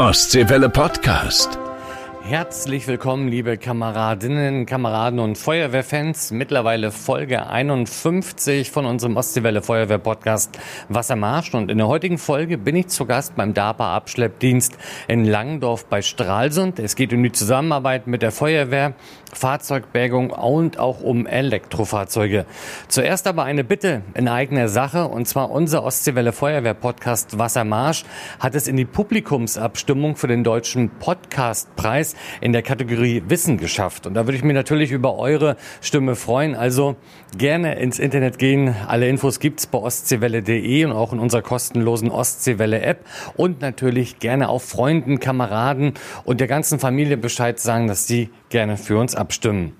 Ostseewelle 0.00 0.70
Podcast. 0.70 1.69
Herzlich 2.30 2.86
willkommen, 2.86 3.26
liebe 3.26 3.58
Kameradinnen, 3.58 4.64
Kameraden 4.64 5.18
und 5.18 5.36
Feuerwehrfans. 5.36 6.30
Mittlerweile 6.30 6.92
Folge 6.92 7.48
51 7.48 8.70
von 8.70 8.86
unserem 8.86 9.16
Ostseewelle 9.16 9.62
Feuerwehr 9.62 9.98
Podcast 9.98 10.56
Wassermarsch. 10.88 11.52
Und 11.54 11.72
in 11.72 11.78
der 11.78 11.88
heutigen 11.88 12.18
Folge 12.18 12.56
bin 12.56 12.76
ich 12.76 12.86
zu 12.86 13.04
Gast 13.04 13.34
beim 13.34 13.52
DAPA 13.52 13.96
Abschleppdienst 13.96 14.78
in 15.08 15.24
Langendorf 15.24 15.86
bei 15.86 16.02
Stralsund. 16.02 16.78
Es 16.78 16.94
geht 16.94 17.12
um 17.12 17.20
die 17.20 17.32
Zusammenarbeit 17.32 18.06
mit 18.06 18.22
der 18.22 18.30
Feuerwehr, 18.30 18.92
Fahrzeugbergung 19.32 20.30
und 20.30 20.78
auch 20.78 21.00
um 21.00 21.26
Elektrofahrzeuge. 21.26 22.46
Zuerst 22.86 23.26
aber 23.26 23.42
eine 23.42 23.64
Bitte 23.64 24.02
in 24.14 24.28
eigener 24.28 24.68
Sache. 24.68 25.08
Und 25.08 25.26
zwar 25.26 25.50
unser 25.50 25.82
Ostseewelle 25.82 26.30
Feuerwehr 26.30 26.74
Podcast 26.74 27.40
Wassermarsch 27.40 28.04
hat 28.38 28.54
es 28.54 28.68
in 28.68 28.76
die 28.76 28.84
Publikumsabstimmung 28.84 30.14
für 30.14 30.28
den 30.28 30.44
deutschen 30.44 30.90
Podcastpreis 30.90 32.14
in 32.40 32.52
der 32.52 32.62
Kategorie 32.62 33.22
Wissen 33.28 33.58
geschafft. 33.58 34.06
Und 34.06 34.14
da 34.14 34.26
würde 34.26 34.36
ich 34.36 34.44
mich 34.44 34.54
natürlich 34.54 34.90
über 34.92 35.18
eure 35.18 35.56
Stimme 35.80 36.16
freuen. 36.16 36.54
Also 36.54 36.96
gerne 37.36 37.78
ins 37.78 37.98
Internet 37.98 38.38
gehen. 38.38 38.74
Alle 38.86 39.08
Infos 39.08 39.40
gibt's 39.40 39.66
bei 39.66 39.78
ostseewelle.de 39.78 40.84
und 40.84 40.92
auch 40.92 41.12
in 41.12 41.18
unserer 41.18 41.42
kostenlosen 41.42 42.10
Ostseewelle-App. 42.10 43.04
Und 43.36 43.60
natürlich 43.60 44.18
gerne 44.18 44.48
auch 44.48 44.62
Freunden, 44.62 45.20
Kameraden 45.20 45.94
und 46.24 46.40
der 46.40 46.48
ganzen 46.48 46.78
Familie 46.78 47.16
Bescheid 47.16 47.58
sagen, 47.58 47.86
dass 47.86 48.06
sie 48.06 48.30
gerne 48.48 48.76
für 48.76 48.98
uns 48.98 49.14
abstimmen. 49.14 49.79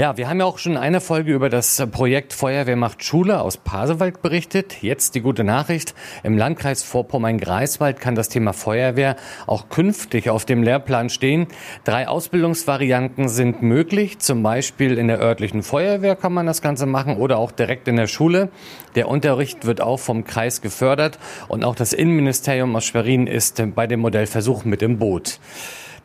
Ja, 0.00 0.16
wir 0.16 0.28
haben 0.28 0.38
ja 0.38 0.46
auch 0.46 0.58
schon 0.58 0.76
eine 0.76 1.00
Folge 1.00 1.34
über 1.34 1.48
das 1.48 1.84
Projekt 1.90 2.32
Feuerwehr 2.32 2.76
macht 2.76 3.02
Schule 3.02 3.40
aus 3.40 3.56
Pasewalk 3.56 4.22
berichtet. 4.22 4.80
Jetzt 4.80 5.16
die 5.16 5.20
gute 5.20 5.42
Nachricht. 5.42 5.92
Im 6.22 6.38
Landkreis 6.38 6.84
Vorpommern-Greifswald 6.84 7.98
kann 7.98 8.14
das 8.14 8.28
Thema 8.28 8.52
Feuerwehr 8.52 9.16
auch 9.48 9.70
künftig 9.70 10.30
auf 10.30 10.44
dem 10.44 10.62
Lehrplan 10.62 11.10
stehen. 11.10 11.48
Drei 11.82 12.06
Ausbildungsvarianten 12.06 13.28
sind 13.28 13.62
möglich. 13.62 14.20
Zum 14.20 14.44
Beispiel 14.44 14.98
in 14.98 15.08
der 15.08 15.18
örtlichen 15.18 15.64
Feuerwehr 15.64 16.14
kann 16.14 16.32
man 16.32 16.46
das 16.46 16.62
Ganze 16.62 16.86
machen 16.86 17.16
oder 17.16 17.38
auch 17.38 17.50
direkt 17.50 17.88
in 17.88 17.96
der 17.96 18.06
Schule. 18.06 18.50
Der 18.94 19.08
Unterricht 19.08 19.66
wird 19.66 19.80
auch 19.80 19.98
vom 19.98 20.22
Kreis 20.22 20.60
gefördert 20.60 21.18
und 21.48 21.64
auch 21.64 21.74
das 21.74 21.92
Innenministerium 21.92 22.76
aus 22.76 22.84
Schwerin 22.84 23.26
ist 23.26 23.60
bei 23.74 23.88
dem 23.88 23.98
Modellversuch 23.98 24.64
mit 24.64 24.80
im 24.80 25.00
Boot. 25.00 25.40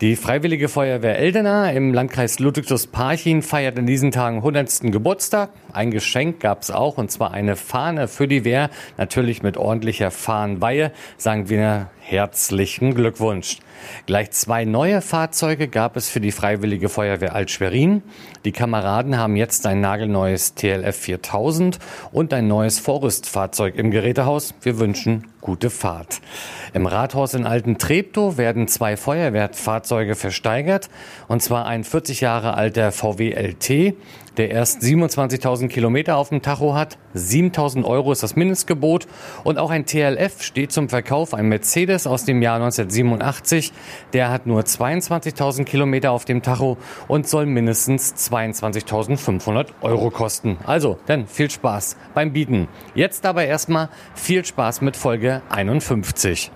Die 0.01 0.15
Freiwillige 0.15 0.69
Feuerwehr 0.69 1.19
Eldena 1.19 1.71
im 1.71 1.93
Landkreis 1.93 2.39
Ludwigslust-Parchim 2.39 3.43
feiert 3.43 3.77
in 3.77 3.85
diesen 3.85 4.11
Tagen 4.11 4.37
100. 4.37 4.91
Geburtstag. 4.91 5.51
Ein 5.73 5.89
Geschenk 5.89 6.39
gab 6.39 6.61
es 6.61 6.69
auch, 6.69 6.97
und 6.97 7.11
zwar 7.11 7.31
eine 7.31 7.55
Fahne 7.55 8.07
für 8.07 8.27
die 8.27 8.45
Wehr, 8.45 8.69
natürlich 8.97 9.41
mit 9.41 9.57
ordentlicher 9.57 10.11
Fahnenweihe. 10.11 10.91
Sagen 11.17 11.49
wir 11.49 11.89
herzlichen 11.99 12.93
Glückwunsch. 12.93 13.57
Gleich 14.05 14.31
zwei 14.31 14.65
neue 14.65 15.01
Fahrzeuge 15.01 15.67
gab 15.67 15.97
es 15.97 16.09
für 16.09 16.19
die 16.19 16.31
Freiwillige 16.31 16.89
Feuerwehr 16.89 17.33
Alt-Schwerin. 17.33 18.03
Die 18.45 18.51
Kameraden 18.51 19.17
haben 19.17 19.35
jetzt 19.35 19.65
ein 19.65 19.81
nagelneues 19.81 20.53
TLF 20.55 20.95
4000 20.95 21.79
und 22.11 22.33
ein 22.33 22.47
neues 22.47 22.79
Vorrüstfahrzeug 22.79 23.75
im 23.75 23.89
Gerätehaus. 23.89 24.53
Wir 24.61 24.79
wünschen 24.79 25.27
gute 25.41 25.69
Fahrt. 25.69 26.21
Im 26.73 26.85
Rathaus 26.85 27.33
in 27.33 27.45
Alten 27.45 27.77
Treptow 27.77 28.37
werden 28.37 28.67
zwei 28.67 28.95
Feuerwehrfahrzeuge 28.95 30.15
versteigert, 30.15 30.89
und 31.27 31.41
zwar 31.41 31.65
ein 31.65 31.83
40 31.83 32.21
Jahre 32.21 32.53
alter 32.55 32.91
VW 32.91 33.31
LT 33.31 33.95
der 34.37 34.51
erst 34.51 34.81
27.000 34.81 35.67
Kilometer 35.67 36.17
auf 36.17 36.29
dem 36.29 36.41
Tacho 36.41 36.75
hat. 36.75 36.97
7.000 37.15 37.83
Euro 37.83 38.11
ist 38.11 38.23
das 38.23 38.35
Mindestgebot. 38.35 39.07
Und 39.43 39.57
auch 39.57 39.69
ein 39.69 39.85
TLF 39.85 40.41
steht 40.41 40.71
zum 40.71 40.89
Verkauf, 40.89 41.33
ein 41.33 41.47
Mercedes 41.47 42.07
aus 42.07 42.25
dem 42.25 42.41
Jahr 42.41 42.55
1987. 42.55 43.71
Der 44.13 44.29
hat 44.29 44.45
nur 44.47 44.61
22.000 44.61 45.65
Kilometer 45.65 46.11
auf 46.11 46.25
dem 46.25 46.41
Tacho 46.41 46.77
und 47.07 47.27
soll 47.27 47.45
mindestens 47.45 48.13
22.500 48.31 49.67
Euro 49.81 50.09
kosten. 50.09 50.57
Also, 50.65 50.97
dann 51.05 51.27
viel 51.27 51.49
Spaß 51.49 51.97
beim 52.13 52.33
Bieten. 52.33 52.67
Jetzt 52.95 53.25
aber 53.25 53.45
erstmal 53.45 53.89
viel 54.15 54.43
Spaß 54.45 54.81
mit 54.81 54.95
Folge 54.95 55.41
51. 55.49 56.51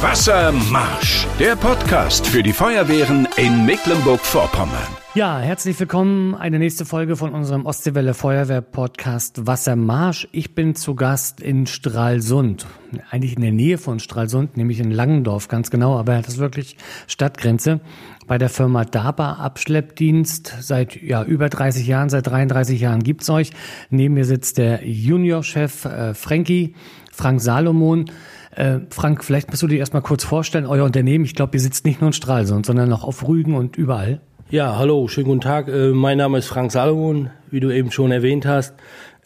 Wassermarsch, 0.00 1.26
der 1.38 1.56
Podcast 1.56 2.26
für 2.26 2.42
die 2.42 2.52
Feuerwehren 2.52 3.28
in 3.36 3.66
Mecklenburg-Vorpommern. 3.66 4.96
Ja, 5.14 5.40
herzlich 5.40 5.78
willkommen. 5.78 6.34
Eine 6.34 6.58
nächste 6.58 6.84
Folge 6.84 7.16
von 7.16 7.34
unserem 7.34 7.66
Ostseewelle 7.66 8.14
Feuerwehr 8.14 8.60
Podcast 8.62 9.46
Wassermarsch. 9.46 10.28
Ich 10.32 10.54
bin 10.54 10.74
zu 10.74 10.94
Gast 10.94 11.40
in 11.40 11.66
Stralsund. 11.66 12.66
Eigentlich 13.10 13.34
in 13.34 13.42
der 13.42 13.52
Nähe 13.52 13.76
von 13.76 13.98
Stralsund, 13.98 14.56
nämlich 14.56 14.78
in 14.80 14.90
Langendorf, 14.90 15.48
ganz 15.48 15.70
genau. 15.70 15.98
Aber 15.98 16.16
das 16.16 16.28
ist 16.28 16.38
wirklich 16.38 16.76
Stadtgrenze. 17.06 17.80
Bei 18.26 18.38
der 18.38 18.48
Firma 18.48 18.84
DABA 18.84 19.32
Abschleppdienst. 19.34 20.54
Seit 20.60 21.02
ja, 21.02 21.24
über 21.24 21.48
30 21.48 21.86
Jahren, 21.86 22.08
seit 22.08 22.26
33 22.26 22.80
Jahren 22.80 23.02
gibt's 23.02 23.28
euch. 23.28 23.50
Neben 23.90 24.14
mir 24.14 24.24
sitzt 24.24 24.58
der 24.58 24.86
Juniorchef 24.86 25.84
äh, 25.84 26.14
Frankie, 26.14 26.74
Frank 27.10 27.40
Salomon. 27.40 28.06
Äh, 28.50 28.80
Frank, 28.90 29.24
vielleicht 29.24 29.50
musst 29.50 29.62
du 29.62 29.66
dir 29.66 29.78
erstmal 29.78 30.02
kurz 30.02 30.24
vorstellen, 30.24 30.66
euer 30.66 30.84
Unternehmen. 30.84 31.24
Ich 31.24 31.34
glaube, 31.34 31.56
ihr 31.56 31.60
sitzt 31.60 31.84
nicht 31.84 32.00
nur 32.00 32.08
in 32.08 32.12
Stralsund, 32.12 32.66
sondern 32.66 32.92
auch 32.92 33.04
auf 33.04 33.26
Rügen 33.26 33.54
und 33.54 33.76
überall. 33.76 34.20
Ja, 34.50 34.76
hallo, 34.76 35.06
schönen 35.06 35.28
guten 35.28 35.40
Tag. 35.40 35.68
Äh, 35.68 35.90
mein 35.90 36.18
Name 36.18 36.38
ist 36.38 36.48
Frank 36.48 36.72
Salomon, 36.72 37.30
wie 37.50 37.60
du 37.60 37.70
eben 37.70 37.92
schon 37.92 38.10
erwähnt 38.10 38.46
hast. 38.46 38.74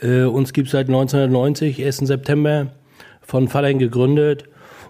Äh, 0.00 0.24
uns 0.24 0.52
gibt 0.52 0.66
es 0.66 0.72
seit 0.72 0.88
1990, 0.88 1.82
1. 1.84 1.98
September, 1.98 2.72
von 3.22 3.48
Fallen 3.48 3.78
gegründet. 3.78 4.44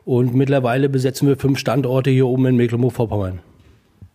Und 0.04 0.34
mittlerweile 0.34 0.88
besetzen 0.88 1.28
wir 1.28 1.36
fünf 1.36 1.58
Standorte 1.58 2.10
hier 2.10 2.26
oben 2.26 2.46
in 2.46 2.56
Mecklenburg-Vorpommern. 2.56 3.38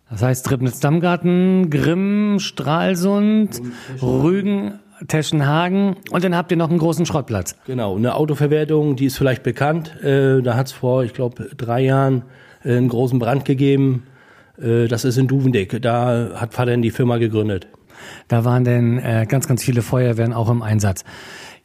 Das 0.09 0.22
heißt 0.22 0.46
Triebnitz-Dammgarten, 0.46 1.69
Grimm, 1.69 2.40
Stralsund, 2.40 3.62
Rügen, 4.02 4.79
Teschenhagen 5.08 5.96
und 6.12 6.24
dann 6.24 6.36
habt 6.36 6.52
ihr 6.52 6.58
noch 6.58 6.70
einen 6.70 6.80
großen 6.80 7.06
Schrottplatz. 7.06 7.56
Genau, 7.66 7.96
eine 7.96 8.16
Autoverwertung, 8.16 8.96
die 8.96 9.06
ist 9.06 9.18
vielleicht 9.18 9.44
bekannt. 9.44 10.02
Äh, 10.04 10.42
da 10.42 10.56
hat 10.56 10.68
es 10.68 10.74
vor, 10.74 11.04
ich 11.04 11.14
glaube, 11.14 11.50
drei 11.56 11.82
Jahren 11.82 12.24
einen 12.64 12.90
großen 12.90 13.20
Brand 13.20 13.46
gegeben 13.46 14.04
äh, 14.62 14.88
das 14.88 15.06
ist 15.06 15.18
in 15.18 15.28
Duvendeck. 15.28 15.82
Da 15.82 16.32
hat 16.36 16.54
Vater 16.54 16.76
die 16.78 16.92
Firma 16.92 17.18
gegründet. 17.18 17.68
Da 18.28 18.46
waren 18.46 18.64
denn 18.64 18.98
äh, 19.00 19.26
ganz, 19.28 19.48
ganz 19.48 19.64
viele 19.64 19.82
Feuerwehren 19.82 20.34
auch 20.34 20.50
im 20.50 20.62
Einsatz. 20.62 21.04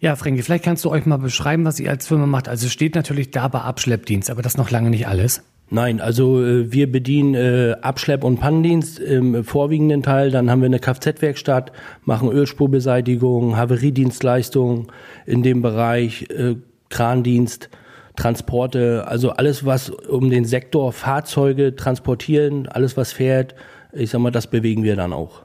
Ja, 0.01 0.17
Frankie, 0.17 0.43
vielleicht 0.43 0.65
kannst 0.65 0.85
du 0.85 0.91
euch 0.91 1.07
mal 1.07 1.19
beschreiben, 1.19 1.65
was 1.65 1.81
ihr 1.81 1.91
als 1.91 2.07
Firma 2.07 2.27
macht. 2.27 2.49
Also 2.49 2.67
es 2.67 2.73
steht 2.73 2.95
natürlich 2.95 3.31
da 3.31 3.49
bei 3.49 3.61
Abschleppdienst, 3.61 4.31
aber 4.31 4.43
das 4.43 4.57
noch 4.57 4.71
lange 4.71 4.91
nicht 4.91 5.07
alles. 5.07 5.43
Nein, 5.71 6.01
also 6.01 6.43
äh, 6.43 6.73
wir 6.73 6.91
bedienen 6.91 7.35
äh, 7.35 7.77
Abschlepp- 7.81 8.25
und 8.25 8.39
Pannendienst 8.39 8.99
im 8.99 9.45
vorwiegenden 9.45 10.03
Teil. 10.03 10.31
Dann 10.31 10.51
haben 10.51 10.61
wir 10.61 10.67
eine 10.67 10.79
Kfz-Werkstatt, 10.79 11.73
machen 12.05 12.31
Ölspurbeseitigung, 12.31 13.57
Haveriedienstleistungen 13.57 14.89
in 15.27 15.43
dem 15.43 15.63
Bereich, 15.63 16.29
äh, 16.31 16.57
Krandienst. 16.91 17.71
Transporte, 18.17 19.09
also 19.09 19.31
alles, 19.31 19.67
was 19.67 19.91
um 19.91 20.31
den 20.31 20.45
Sektor 20.45 20.93
Fahrzeuge 20.93 21.75
transportieren, 21.75 22.69
alles, 22.69 22.97
was 22.97 23.13
fährt, 23.13 23.57
ich 23.93 24.11
sag 24.11 24.21
mal, 24.21 24.31
das 24.31 24.47
bewegen 24.47 24.85
wir 24.85 24.95
dann 24.95 25.13
auch. 25.13 25.43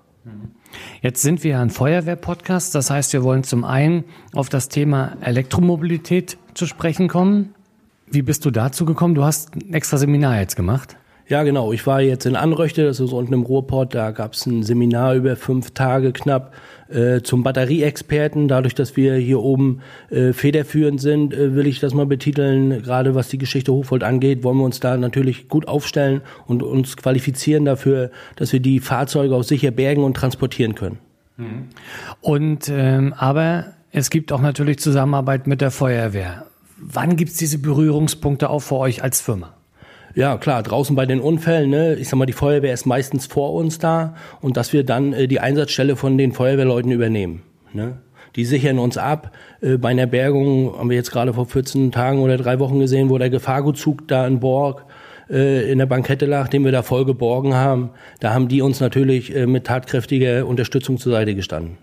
Jetzt 1.01 1.21
sind 1.21 1.43
wir 1.43 1.59
ein 1.59 1.71
Feuerwehr-Podcast, 1.71 2.75
das 2.75 2.91
heißt, 2.91 3.13
wir 3.13 3.23
wollen 3.23 3.43
zum 3.43 3.63
einen 3.63 4.03
auf 4.33 4.49
das 4.49 4.69
Thema 4.69 5.17
Elektromobilität 5.21 6.37
zu 6.53 6.67
sprechen 6.67 7.07
kommen. 7.07 7.55
Wie 8.11 8.21
bist 8.21 8.45
du 8.45 8.51
dazu 8.51 8.85
gekommen? 8.85 9.15
Du 9.15 9.23
hast 9.23 9.55
ein 9.55 9.73
extra 9.73 9.97
Seminar 9.97 10.39
jetzt 10.39 10.55
gemacht. 10.55 10.97
Ja, 11.29 11.43
genau. 11.43 11.71
Ich 11.71 11.85
war 11.85 12.01
jetzt 12.01 12.25
in 12.25 12.35
Anröchte, 12.35 12.83
das 12.85 12.99
ist 12.99 13.13
unten 13.13 13.33
im 13.33 13.43
Ruhrport, 13.43 13.93
da 13.93 14.09
gab 14.09 14.33
es 14.33 14.47
ein 14.47 14.63
Seminar 14.63 15.13
über 15.13 15.35
fünf 15.35 15.71
Tage 15.71 16.11
knapp 16.11 16.55
äh, 16.89 17.21
zum 17.21 17.43
Batterieexperten. 17.43 18.47
Dadurch, 18.47 18.73
dass 18.73 18.97
wir 18.97 19.13
hier 19.13 19.39
oben 19.39 19.81
äh, 20.09 20.33
federführend 20.33 20.99
sind, 20.99 21.35
äh, 21.35 21.53
will 21.53 21.67
ich 21.67 21.79
das 21.79 21.93
mal 21.93 22.07
betiteln. 22.07 22.81
Gerade 22.81 23.13
was 23.13 23.29
die 23.29 23.37
Geschichte 23.37 23.71
Hochvolt 23.71 24.03
angeht, 24.03 24.43
wollen 24.43 24.57
wir 24.57 24.63
uns 24.63 24.79
da 24.79 24.97
natürlich 24.97 25.47
gut 25.49 25.67
aufstellen 25.67 26.21
und 26.47 26.63
uns 26.63 26.97
qualifizieren 26.97 27.63
dafür, 27.63 28.09
dass 28.35 28.51
wir 28.51 28.59
die 28.59 28.79
Fahrzeuge 28.79 29.35
auch 29.35 29.43
sicher 29.43 29.69
bergen 29.69 30.03
und 30.03 30.15
transportieren 30.17 30.73
können. 30.73 30.97
Mhm. 31.37 31.67
Und 32.21 32.69
ähm, 32.69 33.13
aber 33.15 33.73
es 33.91 34.09
gibt 34.09 34.31
auch 34.31 34.41
natürlich 34.41 34.79
Zusammenarbeit 34.79 35.45
mit 35.45 35.61
der 35.61 35.69
Feuerwehr. 35.69 36.48
Wann 36.81 37.15
gibt 37.15 37.31
es 37.31 37.37
diese 37.37 37.59
Berührungspunkte 37.59 38.49
auch 38.49 38.59
für 38.59 38.75
euch 38.75 39.03
als 39.03 39.21
Firma? 39.21 39.53
Ja, 40.15 40.37
klar, 40.37 40.63
draußen 40.63 40.95
bei 40.95 41.05
den 41.05 41.19
Unfällen, 41.19 41.69
ne, 41.69 41.95
ich 41.95 42.09
sag 42.09 42.17
mal, 42.17 42.25
die 42.25 42.33
Feuerwehr 42.33 42.73
ist 42.73 42.85
meistens 42.85 43.27
vor 43.27 43.53
uns 43.53 43.79
da 43.79 44.15
und 44.41 44.57
dass 44.57 44.73
wir 44.73 44.83
dann 44.83 45.13
äh, 45.13 45.27
die 45.27 45.39
Einsatzstelle 45.39 45.95
von 45.95 46.17
den 46.17 46.31
Feuerwehrleuten 46.31 46.91
übernehmen. 46.91 47.43
Ne? 47.73 47.97
Die 48.35 48.45
sichern 48.45 48.79
uns 48.79 48.97
ab. 48.97 49.31
Äh, 49.61 49.77
bei 49.77 49.89
einer 49.89 50.07
Bergung 50.07 50.75
haben 50.77 50.89
wir 50.89 50.97
jetzt 50.97 51.11
gerade 51.11 51.33
vor 51.33 51.45
14 51.45 51.91
Tagen 51.91 52.19
oder 52.19 52.37
drei 52.37 52.59
Wochen 52.59 52.79
gesehen, 52.79 53.09
wo 53.09 53.17
der 53.17 53.29
Gefahrgutzug 53.29 54.07
da 54.07 54.25
in 54.25 54.39
Borg 54.39 54.85
äh, 55.29 55.71
in 55.71 55.77
der 55.77 55.85
Bankette 55.85 56.25
lag, 56.25 56.47
den 56.47 56.65
wir 56.65 56.71
da 56.71 56.81
voll 56.81 57.05
geborgen 57.05 57.53
haben. 57.53 57.91
Da 58.19 58.33
haben 58.33 58.47
die 58.47 58.61
uns 58.61 58.79
natürlich 58.79 59.35
äh, 59.35 59.45
mit 59.45 59.65
tatkräftiger 59.65 60.47
Unterstützung 60.47 60.97
zur 60.97 61.11
Seite 61.11 61.35
gestanden. 61.35 61.77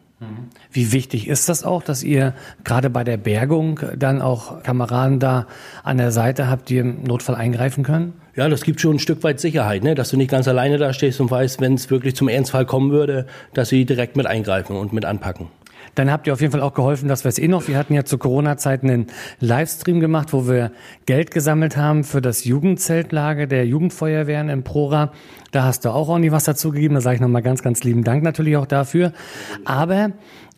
Wie 0.73 0.93
wichtig 0.93 1.29
ist 1.29 1.51
das 1.51 1.63
auch, 1.63 1.83
dass 1.83 2.03
ihr 2.03 2.33
gerade 2.65 2.89
bei 2.89 3.05
der 3.05 3.19
Bergung 3.19 3.81
dann 3.97 4.23
auch 4.23 4.63
Kameraden 4.63 5.21
da 5.21 5.47
an 5.83 5.99
der 5.99 6.11
Seite 6.11 6.49
habt, 6.49 6.71
die 6.71 6.79
im 6.79 7.03
Notfall 7.05 7.35
eingreifen 7.35 7.85
können? 7.85 8.15
Ja, 8.35 8.49
das 8.49 8.63
gibt 8.63 8.81
schon 8.81 8.97
ein 8.97 8.99
Stück 8.99 9.23
weit 9.25 9.41
Sicherheit, 9.41 9.83
ne? 9.83 9.95
dass 9.95 10.11
du 10.11 10.17
nicht 10.17 10.31
ganz 10.31 10.49
alleine 10.49 10.79
da 10.79 10.95
stehst 10.95 11.21
und 11.21 11.31
weißt, 11.31 11.61
wenn 11.61 11.75
es 11.75 11.91
wirklich 11.91 12.17
zum 12.17 12.29
Ernstfall 12.29 12.65
kommen 12.65 12.93
würde, 12.93 13.27
dass 13.53 13.69
sie 13.69 13.85
direkt 13.85 14.17
mit 14.17 14.27
eingreifen 14.27 14.77
und 14.77 14.95
mit 14.95 15.05
anpacken. 15.05 15.49
Dann 15.97 16.13
habt 16.13 16.27
ihr 16.27 16.35
auf 16.35 16.41
jeden 16.41 16.53
Fall 16.53 16.61
auch 16.61 16.75
geholfen, 16.75 17.09
dass 17.09 17.25
wir 17.25 17.31
es 17.31 17.39
eh 17.39 17.49
noch. 17.49 17.67
Wir 17.67 17.77
hatten 17.77 17.95
ja 17.95 18.05
zu 18.05 18.19
Corona-Zeiten 18.19 18.89
einen 18.89 19.07
Livestream 19.41 19.99
gemacht, 19.99 20.33
wo 20.33 20.47
wir 20.47 20.71
Geld 21.07 21.31
gesammelt 21.31 21.77
haben 21.77 22.05
für 22.05 22.21
das 22.21 22.45
Jugendzeltlager 22.45 23.47
der 23.47 23.67
Jugendfeuerwehren 23.67 24.51
in 24.51 24.63
Prora. 24.63 25.13
Da 25.53 25.65
hast 25.65 25.85
du 25.85 25.91
auch 25.91 26.09
ordentlich 26.09 26.33
was 26.33 26.45
dazu 26.45 26.71
gegeben. 26.71 26.95
Da 26.95 27.01
sage 27.01 27.17
ich 27.17 27.21
nochmal 27.23 27.43
ganz, 27.43 27.63
ganz 27.63 27.83
lieben 27.83 28.05
Dank 28.05 28.23
natürlich 28.23 28.59
auch 28.59 28.67
dafür. 28.67 29.13
Aber 29.65 30.13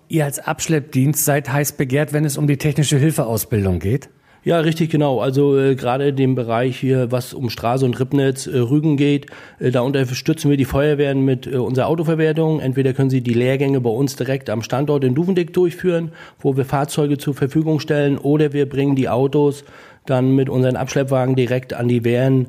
ihr 0.08 0.24
als 0.24 0.40
Abschleppdienst 0.40 1.24
seid 1.24 1.52
heiß 1.52 1.72
begehrt, 1.72 2.12
wenn 2.12 2.24
es 2.24 2.36
um 2.36 2.48
die 2.48 2.56
technische 2.56 2.98
Hilfeausbildung 2.98 3.78
geht. 3.78 4.10
Ja, 4.44 4.60
richtig 4.60 4.90
genau. 4.90 5.20
Also 5.20 5.58
äh, 5.58 5.74
gerade 5.74 6.12
dem 6.12 6.34
Bereich 6.34 6.78
hier, 6.78 7.10
was 7.10 7.34
um 7.34 7.50
Straße 7.50 7.84
und 7.84 7.98
Rippnetz, 7.98 8.46
äh, 8.46 8.58
Rügen 8.58 8.96
geht, 8.96 9.26
äh, 9.58 9.70
da 9.70 9.80
unterstützen 9.80 10.48
wir 10.48 10.56
die 10.56 10.64
Feuerwehren 10.64 11.24
mit 11.24 11.46
äh, 11.46 11.56
unserer 11.56 11.88
Autoverwertung. 11.88 12.60
Entweder 12.60 12.92
können 12.92 13.10
sie 13.10 13.20
die 13.20 13.34
Lehrgänge 13.34 13.80
bei 13.80 13.90
uns 13.90 14.16
direkt 14.16 14.48
am 14.48 14.62
Standort 14.62 15.04
in 15.04 15.14
Duvendick 15.14 15.52
durchführen, 15.52 16.12
wo 16.38 16.56
wir 16.56 16.64
Fahrzeuge 16.64 17.18
zur 17.18 17.34
Verfügung 17.34 17.80
stellen, 17.80 18.16
oder 18.16 18.52
wir 18.52 18.68
bringen 18.68 18.94
die 18.94 19.08
Autos 19.08 19.64
dann 20.06 20.34
mit 20.34 20.48
unseren 20.48 20.76
Abschleppwagen 20.76 21.34
direkt 21.34 21.74
an 21.74 21.88
die 21.88 22.04
Wehren 22.04 22.48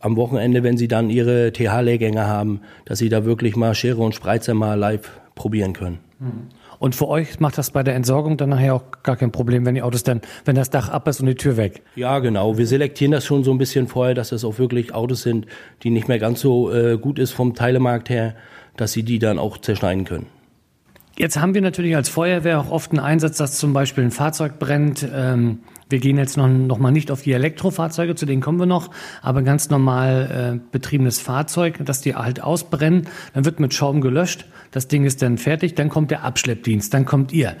am 0.00 0.16
Wochenende, 0.16 0.62
wenn 0.62 0.76
sie 0.76 0.88
dann 0.88 1.10
ihre 1.10 1.52
TH-Lehrgänge 1.52 2.26
haben, 2.26 2.60
dass 2.84 2.98
sie 2.98 3.08
da 3.08 3.24
wirklich 3.24 3.56
mal 3.56 3.74
Schere 3.74 4.02
und 4.02 4.14
Spreizer 4.14 4.54
mal 4.54 4.78
live 4.78 5.10
probieren 5.34 5.72
können. 5.72 5.98
Mhm. 6.18 6.61
Und 6.82 6.96
für 6.96 7.06
euch 7.06 7.38
macht 7.38 7.58
das 7.58 7.70
bei 7.70 7.84
der 7.84 7.94
Entsorgung 7.94 8.36
dann 8.36 8.48
nachher 8.48 8.74
auch 8.74 8.82
gar 9.04 9.14
kein 9.14 9.30
Problem, 9.30 9.64
wenn 9.64 9.76
die 9.76 9.82
Autos 9.82 10.02
dann, 10.02 10.20
wenn 10.44 10.56
das 10.56 10.68
Dach 10.68 10.88
ab 10.88 11.06
ist 11.06 11.20
und 11.20 11.26
die 11.26 11.36
Tür 11.36 11.56
weg. 11.56 11.82
Ja, 11.94 12.18
genau. 12.18 12.58
Wir 12.58 12.66
selektieren 12.66 13.12
das 13.12 13.24
schon 13.24 13.44
so 13.44 13.52
ein 13.52 13.58
bisschen 13.58 13.86
vorher, 13.86 14.16
dass 14.16 14.30
das 14.30 14.44
auch 14.44 14.58
wirklich 14.58 14.92
Autos 14.92 15.22
sind, 15.22 15.46
die 15.84 15.90
nicht 15.90 16.08
mehr 16.08 16.18
ganz 16.18 16.40
so 16.40 16.72
äh, 16.72 16.98
gut 16.98 17.20
ist 17.20 17.30
vom 17.30 17.54
Teilemarkt 17.54 18.10
her, 18.10 18.34
dass 18.76 18.90
sie 18.90 19.04
die 19.04 19.20
dann 19.20 19.38
auch 19.38 19.58
zerschneiden 19.58 20.04
können. 20.04 20.26
Jetzt 21.18 21.38
haben 21.38 21.54
wir 21.54 21.60
natürlich 21.60 21.94
als 21.94 22.08
Feuerwehr 22.08 22.58
auch 22.58 22.70
oft 22.70 22.90
einen 22.90 23.00
Einsatz, 23.00 23.36
dass 23.36 23.58
zum 23.58 23.72
Beispiel 23.72 24.04
ein 24.04 24.10
Fahrzeug 24.10 24.58
brennt. 24.58 25.06
Ähm, 25.14 25.60
wir 25.90 25.98
gehen 25.98 26.16
jetzt 26.16 26.38
noch, 26.38 26.48
noch 26.48 26.78
mal 26.78 26.90
nicht 26.90 27.10
auf 27.10 27.20
die 27.20 27.32
Elektrofahrzeuge, 27.32 28.14
zu 28.14 28.24
denen 28.24 28.40
kommen 28.40 28.58
wir 28.58 28.66
noch, 28.66 28.90
aber 29.20 29.42
ganz 29.42 29.68
normal 29.68 30.54
äh, 30.56 30.60
betriebenes 30.72 31.20
Fahrzeug, 31.20 31.84
dass 31.84 32.00
die 32.00 32.14
halt 32.14 32.42
ausbrennen. 32.42 33.08
Dann 33.34 33.44
wird 33.44 33.60
mit 33.60 33.74
Schaum 33.74 34.00
gelöscht, 34.00 34.46
das 34.70 34.88
Ding 34.88 35.04
ist 35.04 35.20
dann 35.20 35.36
fertig, 35.36 35.74
dann 35.74 35.90
kommt 35.90 36.10
der 36.10 36.24
Abschleppdienst, 36.24 36.94
dann 36.94 37.04
kommt 37.04 37.32
ihr. 37.32 37.56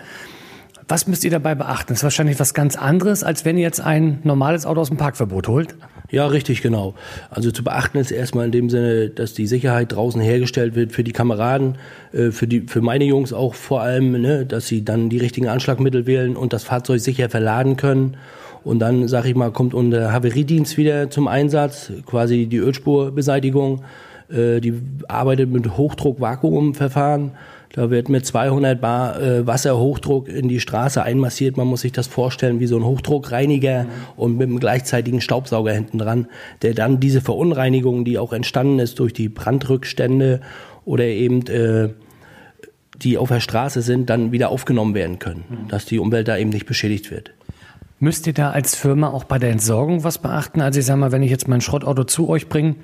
Was 0.92 1.06
müsst 1.06 1.24
ihr 1.24 1.30
dabei 1.30 1.54
beachten? 1.54 1.86
Das 1.88 2.00
ist 2.00 2.04
wahrscheinlich 2.04 2.38
was 2.38 2.52
ganz 2.52 2.76
anderes, 2.76 3.24
als 3.24 3.46
wenn 3.46 3.56
ihr 3.56 3.62
jetzt 3.62 3.80
ein 3.80 4.18
normales 4.24 4.66
Auto 4.66 4.82
aus 4.82 4.88
dem 4.88 4.98
Parkverbot 4.98 5.48
holt. 5.48 5.74
Ja, 6.10 6.26
richtig, 6.26 6.60
genau. 6.60 6.92
Also 7.30 7.50
zu 7.50 7.64
beachten 7.64 7.96
ist 7.96 8.10
erstmal 8.10 8.44
in 8.44 8.52
dem 8.52 8.68
Sinne, 8.68 9.08
dass 9.08 9.32
die 9.32 9.46
Sicherheit 9.46 9.92
draußen 9.92 10.20
hergestellt 10.20 10.74
wird 10.74 10.92
für 10.92 11.02
die 11.02 11.12
Kameraden, 11.12 11.78
äh, 12.12 12.30
für 12.30 12.46
die, 12.46 12.66
für 12.66 12.82
meine 12.82 13.04
Jungs 13.04 13.32
auch 13.32 13.54
vor 13.54 13.80
allem, 13.80 14.20
ne, 14.20 14.44
dass 14.44 14.66
sie 14.66 14.84
dann 14.84 15.08
die 15.08 15.16
richtigen 15.16 15.48
Anschlagmittel 15.48 16.04
wählen 16.04 16.36
und 16.36 16.52
das 16.52 16.64
Fahrzeug 16.64 17.00
sicher 17.00 17.30
verladen 17.30 17.78
können. 17.78 18.18
Und 18.62 18.80
dann, 18.80 19.08
sag 19.08 19.24
ich 19.24 19.34
mal, 19.34 19.50
kommt 19.50 19.72
unser 19.72 20.12
Haveriedienst 20.12 20.76
wieder 20.76 21.08
zum 21.08 21.26
Einsatz, 21.26 21.90
quasi 22.04 22.44
die 22.44 22.58
Ölspurbeseitigung. 22.58 23.82
Äh, 24.28 24.60
die 24.60 24.74
arbeitet 25.08 25.50
mit 25.50 25.78
Hochdruck-Vakuumverfahren. 25.78 27.32
Da 27.72 27.90
wird 27.90 28.08
mit 28.08 28.26
200 28.26 28.80
Bar 28.80 29.20
äh, 29.20 29.46
Wasserhochdruck 29.46 30.28
in 30.28 30.48
die 30.48 30.60
Straße 30.60 31.02
einmassiert. 31.02 31.56
Man 31.56 31.66
muss 31.66 31.80
sich 31.80 31.92
das 31.92 32.06
vorstellen 32.06 32.60
wie 32.60 32.66
so 32.66 32.76
ein 32.76 32.84
Hochdruckreiniger 32.84 33.84
mhm. 33.84 33.88
und 34.16 34.36
mit 34.36 34.48
einem 34.48 34.60
gleichzeitigen 34.60 35.20
Staubsauger 35.20 35.72
hinten 35.72 35.98
dran, 35.98 36.26
der 36.60 36.74
dann 36.74 37.00
diese 37.00 37.22
Verunreinigung, 37.22 38.04
die 38.04 38.18
auch 38.18 38.32
entstanden 38.32 38.78
ist 38.78 38.98
durch 38.98 39.14
die 39.14 39.28
Brandrückstände 39.28 40.40
oder 40.84 41.04
eben 41.04 41.46
äh, 41.46 41.90
die 42.96 43.18
auf 43.18 43.28
der 43.28 43.40
Straße 43.40 43.82
sind, 43.82 44.10
dann 44.10 44.32
wieder 44.32 44.50
aufgenommen 44.50 44.94
werden 44.94 45.18
können, 45.18 45.44
mhm. 45.48 45.68
dass 45.68 45.86
die 45.86 45.98
Umwelt 45.98 46.28
da 46.28 46.36
eben 46.36 46.50
nicht 46.50 46.66
beschädigt 46.66 47.10
wird. 47.10 47.32
Müsst 47.98 48.26
ihr 48.26 48.32
da 48.32 48.50
als 48.50 48.74
Firma 48.74 49.08
auch 49.10 49.24
bei 49.24 49.38
der 49.38 49.50
Entsorgung 49.50 50.04
was 50.04 50.18
beachten? 50.18 50.60
Also 50.60 50.80
ich 50.80 50.86
sag 50.86 50.96
mal, 50.96 51.12
wenn 51.12 51.22
ich 51.22 51.30
jetzt 51.30 51.48
mein 51.48 51.60
Schrottauto 51.60 52.04
zu 52.04 52.28
euch 52.28 52.48
bringe, 52.48 52.74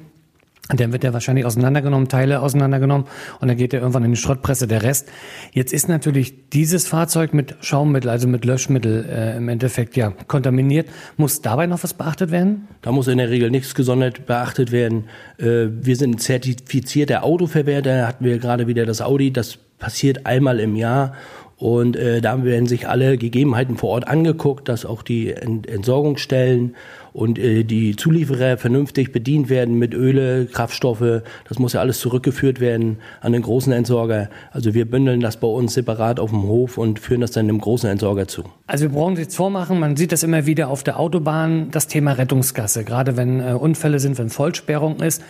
dann 0.69 0.93
wird 0.93 1.03
er 1.03 1.15
wahrscheinlich 1.15 1.47
auseinandergenommen, 1.47 2.09
Teile 2.09 2.43
auseinandergenommen 2.43 3.06
und 3.41 3.49
dann 3.49 3.56
geht 3.56 3.73
er 3.73 3.81
irgendwann 3.81 4.05
in 4.05 4.11
die 4.11 4.17
Schrottpresse 4.19 4.67
der 4.67 4.82
Rest. 4.82 5.09
Jetzt 5.53 5.73
ist 5.73 5.88
natürlich 5.88 6.50
dieses 6.50 6.87
Fahrzeug 6.87 7.32
mit 7.32 7.56
Schaummittel, 7.61 8.11
also 8.11 8.29
mit 8.29 8.44
Löschmittel 8.44 9.06
äh, 9.09 9.37
im 9.37 9.49
Endeffekt 9.49 9.97
ja 9.97 10.12
kontaminiert. 10.26 10.88
Muss 11.17 11.41
dabei 11.41 11.67
noch 11.67 11.82
was 11.82 11.94
beachtet 11.94 12.31
werden? 12.31 12.69
Da 12.82 12.93
muss 12.93 13.09
in 13.09 13.19
der 13.19 13.31
Regel 13.31 13.50
nichts 13.50 13.75
gesondert 13.75 14.26
beachtet 14.26 14.70
werden. 14.70 15.05
Äh, 15.38 15.69
wir 15.70 15.97
sind 15.97 16.20
zertifizierter 16.20 17.25
Autoverwerter, 17.25 18.06
hatten 18.06 18.25
wir 18.25 18.38
gerade 18.38 18.67
wieder 18.67 18.85
das 18.85 19.00
Audi, 19.00 19.32
das 19.32 19.56
passiert 19.79 20.26
einmal 20.26 20.61
im 20.61 20.76
Jahr 20.76 21.15
und 21.59 21.97
äh, 21.97 22.20
da 22.20 22.44
werden 22.44 22.67
sich 22.67 22.88
alle 22.88 23.19
Gegebenheiten 23.19 23.76
vor 23.76 23.91
Ort 23.91 24.06
angeguckt, 24.06 24.69
dass 24.69 24.87
auch 24.87 25.03
die 25.03 25.32
Entsorgungsstellen 25.32 26.76
und 27.19 27.37
äh, 27.37 27.65
die 27.65 27.97
Zulieferer 27.97 28.59
vernünftig 28.59 29.11
bedient 29.11 29.49
werden 29.49 29.76
mit 29.76 29.93
Öle, 29.93 30.47
Kraftstoffe. 30.47 31.23
Das 31.49 31.59
muss 31.59 31.73
ja 31.73 31.81
alles 31.81 31.99
zurückgeführt 31.99 32.61
werden 32.61 32.99
an 33.20 33.32
den 33.32 33.43
großen 33.43 33.73
Entsorger. 33.73 34.31
Also 34.53 34.73
wir 34.73 34.88
bündeln 34.88 35.20
das 35.20 35.41
bei 35.41 35.49
uns 35.49 35.75
separat 35.75 36.20
auf 36.20 36.31
dem 36.31 36.44
Hof 36.44 36.79
und 36.79 37.00
führen 37.00 37.20
das 37.20 37.32
dann 37.32 37.49
dem 37.49 37.61
großen 37.61 37.91
Entsorger 37.91 38.29
zu. 38.29 38.44
Also 38.69 38.85
wir 38.85 38.91
brauchen 38.91 39.15
nichts 39.15 39.35
vormachen. 39.35 39.81
Man 39.81 39.97
sieht 39.97 40.12
das 40.12 40.23
immer 40.23 40.47
wieder 40.47 40.69
auf 40.69 40.85
der 40.85 41.00
Autobahn, 41.00 41.73
das 41.73 41.88
Thema 41.88 42.12
Rettungsgasse. 42.12 42.85
Gerade 42.85 43.17
wenn 43.17 43.41
äh, 43.41 43.53
Unfälle 43.53 43.99
sind, 43.99 44.17
wenn 44.19 44.31
Vollsperrung 44.31 45.00
ist. 45.00 45.23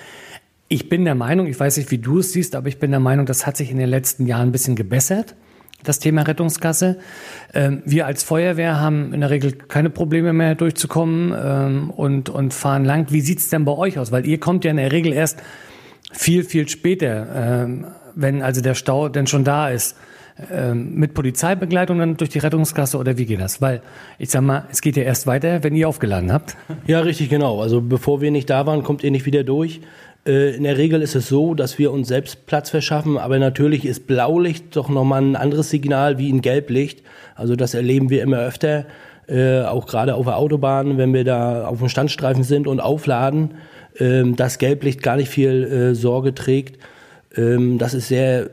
Ich 0.68 0.90
bin 0.90 1.06
der 1.06 1.14
Meinung, 1.14 1.46
ich 1.46 1.58
weiß 1.58 1.78
nicht, 1.78 1.90
wie 1.90 1.96
du 1.96 2.18
es 2.18 2.34
siehst, 2.34 2.54
aber 2.54 2.68
ich 2.68 2.78
bin 2.78 2.90
der 2.90 3.00
Meinung, 3.00 3.24
das 3.24 3.46
hat 3.46 3.56
sich 3.56 3.70
in 3.70 3.78
den 3.78 3.88
letzten 3.88 4.26
Jahren 4.26 4.50
ein 4.50 4.52
bisschen 4.52 4.76
gebessert 4.76 5.34
das 5.84 5.98
Thema 5.98 6.22
Rettungsgasse. 6.22 6.98
Ähm, 7.54 7.82
wir 7.84 8.06
als 8.06 8.22
Feuerwehr 8.22 8.80
haben 8.80 9.12
in 9.14 9.20
der 9.20 9.30
Regel 9.30 9.52
keine 9.52 9.90
Probleme 9.90 10.32
mehr 10.32 10.54
durchzukommen 10.54 11.34
ähm, 11.40 11.90
und, 11.90 12.28
und 12.28 12.52
fahren 12.52 12.84
lang. 12.84 13.06
Wie 13.10 13.20
sieht's 13.20 13.48
denn 13.48 13.64
bei 13.64 13.72
euch 13.72 13.98
aus? 13.98 14.12
Weil 14.12 14.26
ihr 14.26 14.40
kommt 14.40 14.64
ja 14.64 14.70
in 14.70 14.76
der 14.76 14.92
Regel 14.92 15.12
erst 15.12 15.42
viel, 16.12 16.44
viel 16.44 16.68
später, 16.68 17.28
ähm, 17.34 17.86
wenn 18.14 18.42
also 18.42 18.60
der 18.60 18.74
Stau 18.74 19.08
denn 19.08 19.26
schon 19.26 19.44
da 19.44 19.68
ist. 19.68 19.96
Mit 20.72 21.14
Polizeibegleitung 21.14 21.98
dann 21.98 22.16
durch 22.16 22.30
die 22.30 22.38
Rettungsgasse 22.38 22.96
oder 22.96 23.18
wie 23.18 23.26
geht 23.26 23.40
das? 23.40 23.60
Weil 23.60 23.82
ich 24.20 24.30
sag 24.30 24.42
mal, 24.42 24.66
es 24.70 24.82
geht 24.82 24.96
ja 24.96 25.02
erst 25.02 25.26
weiter, 25.26 25.64
wenn 25.64 25.74
ihr 25.74 25.88
aufgeladen 25.88 26.32
habt. 26.32 26.56
Ja, 26.86 27.00
richtig, 27.00 27.28
genau. 27.28 27.60
Also 27.60 27.80
bevor 27.80 28.20
wir 28.20 28.30
nicht 28.30 28.48
da 28.48 28.64
waren, 28.64 28.84
kommt 28.84 29.02
ihr 29.02 29.10
nicht 29.10 29.26
wieder 29.26 29.42
durch. 29.42 29.80
Äh, 30.26 30.56
in 30.56 30.64
der 30.64 30.78
Regel 30.78 31.02
ist 31.02 31.14
es 31.14 31.28
so, 31.28 31.54
dass 31.54 31.78
wir 31.78 31.92
uns 31.92 32.08
selbst 32.08 32.46
Platz 32.46 32.70
verschaffen, 32.70 33.18
aber 33.18 33.38
natürlich 33.38 33.84
ist 33.84 34.06
Blaulicht 34.06 34.76
doch 34.76 34.88
nochmal 34.88 35.22
ein 35.22 35.36
anderes 35.36 35.70
Signal 35.70 36.18
wie 36.18 36.30
ein 36.30 36.40
Gelblicht. 36.40 37.02
Also 37.34 37.56
das 37.56 37.74
erleben 37.74 38.10
wir 38.10 38.22
immer 38.22 38.38
öfter, 38.38 38.86
äh, 39.28 39.62
auch 39.62 39.86
gerade 39.86 40.14
auf 40.14 40.26
der 40.26 40.36
Autobahn, 40.36 40.98
wenn 40.98 41.12
wir 41.12 41.24
da 41.24 41.66
auf 41.66 41.78
dem 41.78 41.88
Standstreifen 41.88 42.44
sind 42.44 42.66
und 42.66 42.80
aufladen, 42.80 43.54
äh, 43.98 44.24
dass 44.32 44.58
Gelblicht 44.58 45.02
gar 45.02 45.16
nicht 45.16 45.28
viel 45.28 45.64
äh, 45.64 45.94
Sorge 45.94 46.34
trägt. 46.34 46.78
Ähm, 47.36 47.78
das 47.78 47.94
ist 47.94 48.08
sehr 48.08 48.50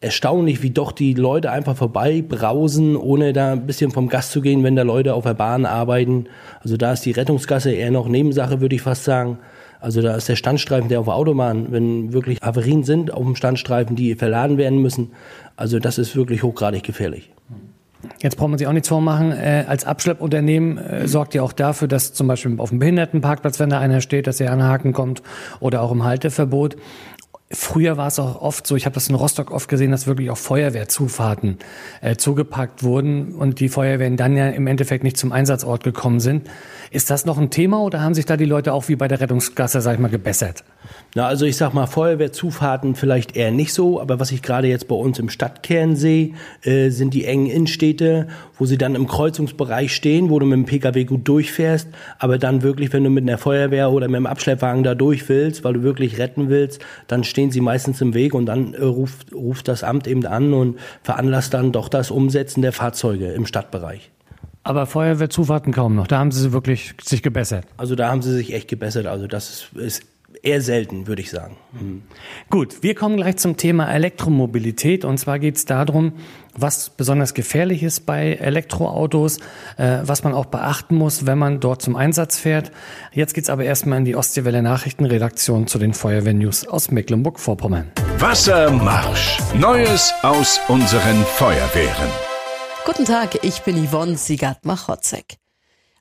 erstaunlich, 0.00 0.62
wie 0.62 0.70
doch 0.70 0.92
die 0.92 1.14
Leute 1.14 1.50
einfach 1.50 1.76
vorbei 1.76 2.22
brausen, 2.26 2.96
ohne 2.96 3.32
da 3.32 3.52
ein 3.52 3.66
bisschen 3.66 3.90
vom 3.90 4.08
Gas 4.08 4.30
zu 4.30 4.40
gehen, 4.40 4.62
wenn 4.62 4.76
da 4.76 4.82
Leute 4.82 5.14
auf 5.14 5.24
der 5.24 5.34
Bahn 5.34 5.64
arbeiten. 5.64 6.26
Also 6.60 6.76
da 6.76 6.92
ist 6.92 7.06
die 7.06 7.12
Rettungsgasse 7.12 7.72
eher 7.72 7.90
noch 7.90 8.08
Nebensache, 8.08 8.60
würde 8.60 8.74
ich 8.74 8.82
fast 8.82 9.04
sagen. 9.04 9.38
Also 9.80 10.02
da 10.02 10.14
ist 10.14 10.28
der 10.28 10.36
Standstreifen, 10.36 10.88
der 10.88 11.00
auf 11.00 11.06
der 11.06 11.14
Autobahn, 11.14 11.68
wenn 11.70 12.12
wirklich 12.12 12.42
Averien 12.42 12.84
sind 12.84 13.12
auf 13.12 13.22
dem 13.22 13.36
Standstreifen, 13.36 13.96
die 13.96 14.14
verladen 14.14 14.58
werden 14.58 14.80
müssen, 14.80 15.12
also 15.56 15.78
das 15.78 15.98
ist 15.98 16.16
wirklich 16.16 16.42
hochgradig 16.42 16.82
gefährlich. 16.82 17.30
Jetzt 18.20 18.36
braucht 18.36 18.50
man 18.50 18.58
sich 18.58 18.66
auch 18.66 18.72
nichts 18.72 18.88
vormachen. 18.88 19.32
Äh, 19.32 19.64
als 19.66 19.84
Abschleppunternehmen 19.84 20.78
äh, 20.78 21.08
sorgt 21.08 21.34
ihr 21.34 21.42
auch 21.42 21.52
dafür, 21.52 21.88
dass 21.88 22.12
zum 22.12 22.28
Beispiel 22.28 22.54
auf 22.58 22.70
dem 22.70 22.78
Behindertenparkplatz, 22.78 23.58
wenn 23.58 23.70
da 23.70 23.80
einer 23.80 24.00
steht, 24.00 24.26
dass 24.26 24.40
er 24.40 24.52
an 24.52 24.62
Haken 24.62 24.92
kommt 24.92 25.22
oder 25.60 25.82
auch 25.82 25.90
im 25.92 26.04
Halteverbot. 26.04 26.76
Früher 27.52 27.96
war 27.96 28.08
es 28.08 28.18
auch 28.18 28.42
oft 28.42 28.66
so, 28.66 28.74
ich 28.74 28.86
habe 28.86 28.94
das 28.94 29.08
in 29.08 29.14
Rostock 29.14 29.52
oft 29.52 29.68
gesehen, 29.68 29.92
dass 29.92 30.08
wirklich 30.08 30.30
auch 30.30 30.36
Feuerwehrzufahrten 30.36 31.58
äh, 32.00 32.16
zugepackt 32.16 32.82
wurden 32.82 33.34
und 33.34 33.60
die 33.60 33.68
Feuerwehren 33.68 34.16
dann 34.16 34.36
ja 34.36 34.48
im 34.48 34.66
Endeffekt 34.66 35.04
nicht 35.04 35.16
zum 35.16 35.30
Einsatzort 35.30 35.84
gekommen 35.84 36.18
sind. 36.18 36.50
Ist 36.90 37.08
das 37.08 37.24
noch 37.24 37.38
ein 37.38 37.50
Thema 37.50 37.82
oder 37.82 38.00
haben 38.00 38.14
sich 38.14 38.26
da 38.26 38.36
die 38.36 38.46
Leute 38.46 38.72
auch 38.72 38.88
wie 38.88 38.96
bei 38.96 39.06
der 39.06 39.20
Rettungsgasse, 39.20 39.80
sag 39.80 39.94
ich 39.94 40.00
mal, 40.00 40.08
gebessert? 40.08 40.64
Na, 41.14 41.28
also 41.28 41.46
ich 41.46 41.56
sag 41.56 41.72
mal, 41.72 41.86
Feuerwehrzufahrten 41.86 42.96
vielleicht 42.96 43.36
eher 43.36 43.52
nicht 43.52 43.72
so, 43.72 44.00
aber 44.00 44.18
was 44.18 44.32
ich 44.32 44.42
gerade 44.42 44.66
jetzt 44.66 44.88
bei 44.88 44.96
uns 44.96 45.20
im 45.20 45.28
Stadtkern 45.28 45.94
sehe, 45.94 46.34
äh, 46.62 46.90
sind 46.90 47.14
die 47.14 47.26
engen 47.26 47.46
Innenstädte, 47.46 48.26
wo 48.58 48.66
sie 48.66 48.78
dann 48.78 48.94
im 48.94 49.06
Kreuzungsbereich 49.06 49.94
stehen, 49.94 50.30
wo 50.30 50.38
du 50.38 50.46
mit 50.46 50.56
dem 50.56 50.64
Pkw 50.66 51.04
gut 51.04 51.26
durchfährst, 51.28 51.88
aber 52.18 52.38
dann 52.38 52.62
wirklich, 52.62 52.92
wenn 52.92 53.04
du 53.04 53.10
mit 53.10 53.28
einer 53.28 53.38
Feuerwehr 53.38 53.90
oder 53.90 54.08
mit 54.08 54.16
einem 54.16 54.26
Abschleppwagen 54.26 54.82
da 54.82 54.94
durch 54.94 55.28
willst, 55.28 55.64
weil 55.64 55.74
du 55.74 55.82
wirklich 55.82 56.18
retten 56.18 56.48
willst, 56.48 56.80
dann 57.06 57.24
stehen 57.24 57.50
sie 57.50 57.60
meistens 57.60 58.00
im 58.00 58.14
Weg 58.14 58.34
und 58.34 58.46
dann 58.46 58.74
äh, 58.74 58.82
ruft, 58.82 59.32
ruft 59.32 59.68
das 59.68 59.84
Amt 59.84 60.06
eben 60.06 60.26
an 60.26 60.52
und 60.52 60.78
veranlasst 61.02 61.54
dann 61.54 61.72
doch 61.72 61.88
das 61.88 62.10
Umsetzen 62.10 62.62
der 62.62 62.72
Fahrzeuge 62.72 63.32
im 63.32 63.46
Stadtbereich. 63.46 64.10
Aber 64.62 64.86
Feuerwehrzufahrten 64.86 65.72
kaum 65.72 65.94
noch. 65.94 66.08
Da 66.08 66.18
haben 66.18 66.32
sie 66.32 66.52
wirklich 66.52 66.94
sich 67.00 67.22
gebessert. 67.22 67.66
Also 67.76 67.94
da 67.94 68.10
haben 68.10 68.20
sie 68.20 68.32
sich 68.32 68.52
echt 68.52 68.66
gebessert. 68.66 69.06
Also 69.06 69.28
das 69.28 69.48
ist, 69.48 69.76
ist 69.76 70.02
eher 70.42 70.60
selten, 70.60 71.06
würde 71.06 71.22
ich 71.22 71.30
sagen. 71.30 71.56
Mhm. 71.72 72.02
Gut, 72.50 72.82
wir 72.82 72.94
kommen 72.94 73.16
gleich 73.16 73.36
zum 73.36 73.56
Thema 73.56 73.92
Elektromobilität. 73.92 75.04
Und 75.04 75.18
zwar 75.18 75.38
geht 75.38 75.56
es 75.56 75.64
darum, 75.64 76.12
was 76.54 76.90
besonders 76.90 77.34
gefährlich 77.34 77.82
ist 77.82 78.06
bei 78.06 78.34
Elektroautos, 78.34 79.38
äh, 79.76 79.98
was 80.02 80.24
man 80.24 80.32
auch 80.34 80.46
beachten 80.46 80.96
muss, 80.96 81.26
wenn 81.26 81.38
man 81.38 81.60
dort 81.60 81.82
zum 81.82 81.96
Einsatz 81.96 82.38
fährt. 82.38 82.72
Jetzt 83.12 83.34
geht's 83.34 83.50
aber 83.50 83.64
erstmal 83.64 83.98
in 83.98 84.04
die 84.04 84.16
Ostseewelle 84.16 84.62
Nachrichtenredaktion 84.62 85.66
zu 85.66 85.78
den 85.78 85.94
Feuerwehrnews 85.94 86.66
aus 86.66 86.90
Mecklenburg-Vorpommern. 86.90 87.92
Wassermarsch. 88.18 89.38
Neues 89.58 90.12
aus 90.22 90.60
unseren 90.68 91.22
Feuerwehren. 91.24 92.08
Guten 92.84 93.04
Tag, 93.04 93.42
ich 93.42 93.62
bin 93.62 93.84
Yvonne 93.84 94.16
Sigat-Machotzek. 94.16 95.38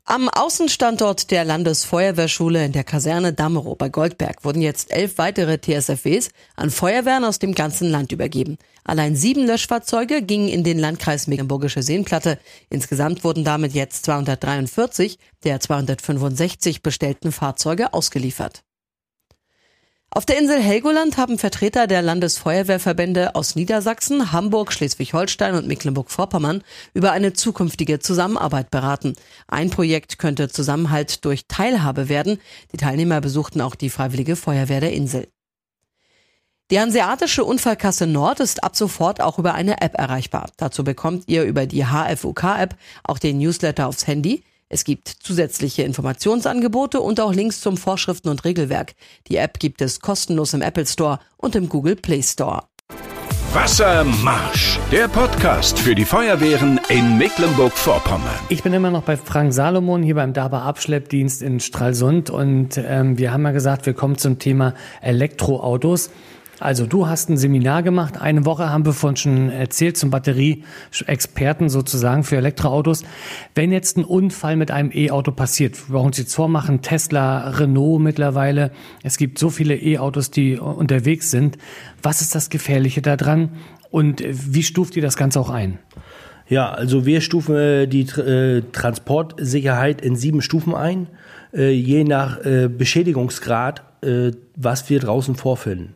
Am 0.08 0.30
Außenstandort 0.30 1.32
der 1.32 1.44
Landesfeuerwehrschule 1.46 2.64
in 2.64 2.74
der 2.74 2.84
Kaserne 2.84 3.34
Damerow 3.34 3.76
bei 3.76 3.90
Goldberg 3.90 4.46
wurden 4.46 4.62
jetzt 4.62 4.92
elf 4.92 5.18
weitere 5.18 5.58
TSFWs 5.60 6.30
an 6.56 6.70
Feuerwehren 6.70 7.26
aus 7.26 7.40
dem 7.40 7.56
ganzen 7.56 7.90
Land 7.90 8.12
übergeben. 8.12 8.60
Allein 8.84 9.16
sieben 9.16 9.48
Löschfahrzeuge 9.48 10.22
gingen 10.22 10.48
in 10.48 10.64
den 10.64 10.78
Landkreis 10.78 11.26
Mecklenburgische 11.26 11.82
Seenplatte. 11.82 12.38
Insgesamt 12.70 13.24
wurden 13.24 13.44
damit 13.44 13.74
jetzt 13.74 14.06
243 14.06 15.18
der 15.44 15.60
265 15.60 16.84
bestellten 16.84 17.32
Fahrzeuge 17.32 17.92
ausgeliefert. 17.92 18.62
Auf 20.12 20.26
der 20.26 20.38
Insel 20.38 20.62
Helgoland 20.62 21.18
haben 21.18 21.38
Vertreter 21.38 21.88
der 21.88 22.02
Landesfeuerwehrverbände 22.02 23.36
aus 23.36 23.56
Niedersachsen, 23.56 24.32
Hamburg, 24.32 24.72
Schleswig-Holstein 24.72 25.56
und 25.56 25.68
Mecklenburg-Vorpommern 25.68 26.64
über 26.94 27.12
eine 27.12 27.34
zukünftige 27.34 28.00
Zusammenarbeit 28.00 28.72
beraten. 28.72 29.16
Ein 29.48 29.70
Projekt 29.70 30.18
könnte 30.18 30.48
Zusammenhalt 30.48 31.26
durch 31.26 31.48
Teilhabe 31.48 32.08
werden. 32.08 32.40
Die 32.72 32.78
Teilnehmer 32.78 33.20
besuchten 33.20 33.60
auch 33.60 33.76
die 33.76 33.90
Freiwillige 33.90 34.38
Feuerwehr 34.38 34.80
der 34.80 34.94
Insel. 34.94 35.28
Die 36.72 36.80
Hanseatische 36.80 37.44
Unfallkasse 37.44 38.08
Nord 38.08 38.40
ist 38.40 38.64
ab 38.64 38.76
sofort 38.76 39.22
auch 39.22 39.38
über 39.38 39.54
eine 39.54 39.82
App 39.82 39.96
erreichbar. 40.00 40.50
Dazu 40.58 40.84
bekommt 40.84 41.26
ihr 41.28 41.44
über 41.44 41.68
die 41.68 41.86
HFUK-App 41.86 42.76
auch 43.04 43.20
den 43.20 43.38
Newsletter 43.38 43.88
aufs 43.88 44.08
Handy. 44.08 44.44
Es 44.75 44.84
gibt 44.84 45.08
zusätzliche 45.08 45.84
Informationsangebote 45.84 47.00
und 47.00 47.22
auch 47.22 47.34
Links 47.34 47.62
zum 47.62 47.77
Vorschriften 47.77 48.27
und 48.27 48.44
Regelwerk. 48.44 48.96
Die 49.29 49.38
App 49.38 49.58
gibt 49.60 49.82
es 49.82 50.01
kostenlos 50.01 50.53
im 50.53 50.62
Apple 50.62 50.86
Store 50.86 51.20
und 51.38 51.55
im 51.55 51.70
Google 51.70 51.96
Play 51.96 52.22
Store. 52.22 52.63
Wassermarsch, 53.53 54.77
der 54.91 55.08
Podcast 55.08 55.79
für 55.79 55.96
die 55.96 56.03
Feuerwehren 56.03 56.82
in 56.89 57.17
Mecklenburg-Vorpommern. 57.17 58.36
Ich 58.50 58.63
bin 58.63 58.74
immer 58.74 58.91
noch 58.91 59.03
bei 59.03 59.15
Frank 59.15 59.53
Salomon 59.53 60.03
hier 60.03 60.15
beim 60.15 60.34
DABA 60.34 60.63
Abschleppdienst 60.63 61.41
in 61.41 61.62
Stralsund 61.62 62.29
und 62.29 62.77
ähm, 62.77 63.17
wir 63.17 63.32
haben 63.32 63.46
ja 63.46 63.51
gesagt, 63.51 63.86
wir 63.86 63.94
kommen 63.94 64.17
zum 64.17 64.39
Thema 64.39 64.74
Elektroautos. 65.00 66.10
Also 66.60 66.86
du 66.86 67.08
hast 67.08 67.30
ein 67.30 67.38
Seminar 67.38 67.84
gemacht, 67.84 68.20
eine 68.22 68.46
Woche 68.46 68.70
haben 68.70 68.86
wir 68.86 68.94
von 68.94 69.16
schon 69.18 69.50
erzählt 69.50 69.98
zum 69.98 70.10
Batterieexperten 70.10 71.68
sozusagen 71.68 72.24
für 72.24 72.38
Elektroautos. 72.38 73.04
Wenn 73.56 73.72
jetzt 73.72 73.98
ein 73.98 74.06
Unfall 74.06 74.56
mit 74.56 74.72
einem 74.72 74.90
E-Auto 74.94 75.32
passiert, 75.32 75.90
wir 75.90 75.96
brauchen 75.96 76.08
uns 76.08 76.18
jetzt 76.18 76.34
vormachen, 76.34 76.82
Tesla, 76.82 77.50
Renault 77.50 78.02
mittlerweile, 78.02 78.72
es 79.04 79.18
gibt 79.18 79.38
so 79.38 79.50
viele 79.50 79.76
E-Autos, 79.76 80.32
die 80.32 80.58
unterwegs 80.58 81.30
sind. 81.30 81.58
Was 82.02 82.22
ist 82.22 82.36
das 82.36 82.50
Gefährliche 82.50 83.02
daran 83.02 83.50
und 83.92 84.24
wie 84.26 84.64
stuft 84.64 84.96
ihr 84.96 85.02
das 85.02 85.18
Ganze 85.18 85.42
auch 85.42 85.50
ein? 85.50 85.80
Ja, 86.48 86.70
also 86.72 87.06
wir 87.06 87.22
stufen 87.22 87.56
äh, 87.56 87.88
die 87.88 88.02
äh, 88.02 88.62
Transportsicherheit 88.72 90.02
in 90.02 90.16
sieben 90.16 90.42
Stufen 90.42 90.76
ein, 90.76 91.08
äh, 91.54 91.72
je 91.72 92.04
nach 92.04 92.40
Beschädigungsgrad, 92.70 93.84
was 94.56 94.88
wir 94.92 95.00
draußen 95.00 95.34
vorfinden. 95.34 95.96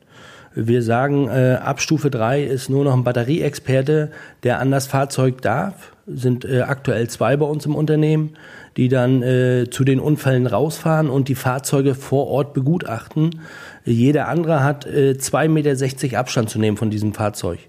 Wir 0.68 0.82
sagen, 0.82 1.30
äh, 1.30 1.58
ab 1.62 1.80
Stufe 1.80 2.10
3 2.10 2.44
ist 2.44 2.70
nur 2.70 2.84
noch 2.84 2.94
ein 2.94 3.04
Batterieexperte, 3.04 4.12
der 4.44 4.60
an 4.60 4.72
das 4.72 4.88
Fahrzeug 4.88 5.42
darf. 5.42 5.94
Sind 6.06 6.44
äh, 6.44 6.62
aktuell 6.62 7.08
zwei 7.08 7.38
bei 7.38 7.46
uns 7.46 7.66
im 7.66 7.76
Unternehmen, 7.76 8.32
die 8.76 8.90
dann 8.90 9.22
äh, 9.22 9.70
zu 9.70 9.84
den 9.84 10.00
Unfällen 10.00 10.48
rausfahren 10.48 11.10
und 11.10 11.28
die 11.28 11.36
Fahrzeuge 11.36 11.96
vor 11.96 12.28
Ort 12.28 12.54
begutachten. 12.54 13.42
Jeder 13.86 14.28
andere 14.28 14.64
hat 14.64 14.86
äh, 14.86 15.16
2,60 15.18 15.48
Meter 15.48 16.20
Abstand 16.20 16.50
zu 16.50 16.60
nehmen 16.60 16.78
von 16.78 16.90
diesem 16.90 17.14
Fahrzeug. 17.14 17.60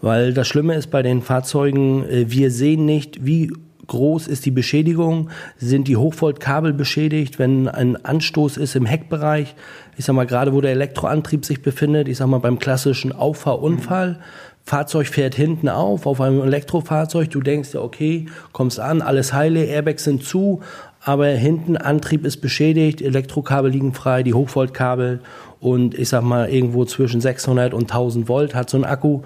Weil 0.00 0.34
das 0.34 0.46
Schlimme 0.46 0.74
ist 0.74 0.90
bei 0.90 1.02
den 1.02 1.22
Fahrzeugen, 1.22 2.04
äh, 2.08 2.30
wir 2.30 2.50
sehen 2.50 2.84
nicht, 2.84 3.24
wie 3.24 3.50
groß 3.86 4.26
ist 4.26 4.46
die 4.46 4.50
Beschädigung, 4.50 5.30
sind 5.56 5.88
die 5.88 5.96
Hochvoltkabel 5.96 6.72
beschädigt, 6.72 7.38
wenn 7.38 7.68
ein 7.68 8.04
Anstoß 8.04 8.56
ist 8.56 8.76
im 8.76 8.86
Heckbereich, 8.86 9.54
ich 9.96 10.04
sag 10.04 10.14
mal 10.14 10.26
gerade 10.26 10.52
wo 10.52 10.60
der 10.60 10.72
Elektroantrieb 10.72 11.44
sich 11.44 11.62
befindet, 11.62 12.08
ich 12.08 12.18
sag 12.18 12.28
mal 12.28 12.38
beim 12.38 12.58
klassischen 12.58 13.12
Auffahrunfall, 13.12 14.12
mhm. 14.12 14.16
Fahrzeug 14.64 15.06
fährt 15.06 15.36
hinten 15.36 15.68
auf, 15.68 16.06
auf 16.06 16.20
einem 16.20 16.42
Elektrofahrzeug, 16.42 17.30
du 17.30 17.40
denkst 17.40 17.74
ja, 17.74 17.80
okay, 17.80 18.26
kommst 18.52 18.80
an, 18.80 19.00
alles 19.00 19.32
heile, 19.32 19.64
Airbags 19.64 20.02
sind 20.02 20.24
zu, 20.24 20.60
aber 21.00 21.28
hinten 21.28 21.76
Antrieb 21.76 22.26
ist 22.26 22.38
beschädigt, 22.38 23.00
Elektrokabel 23.00 23.70
liegen 23.70 23.94
frei, 23.94 24.24
die 24.24 24.34
Hochvoltkabel 24.34 25.20
und 25.60 25.96
ich 25.96 26.08
sag 26.08 26.24
mal 26.24 26.48
irgendwo 26.48 26.84
zwischen 26.84 27.20
600 27.20 27.74
und 27.74 27.82
1000 27.82 28.28
Volt 28.28 28.56
hat 28.56 28.68
so 28.68 28.76
ein 28.76 28.84
Akku, 28.84 29.22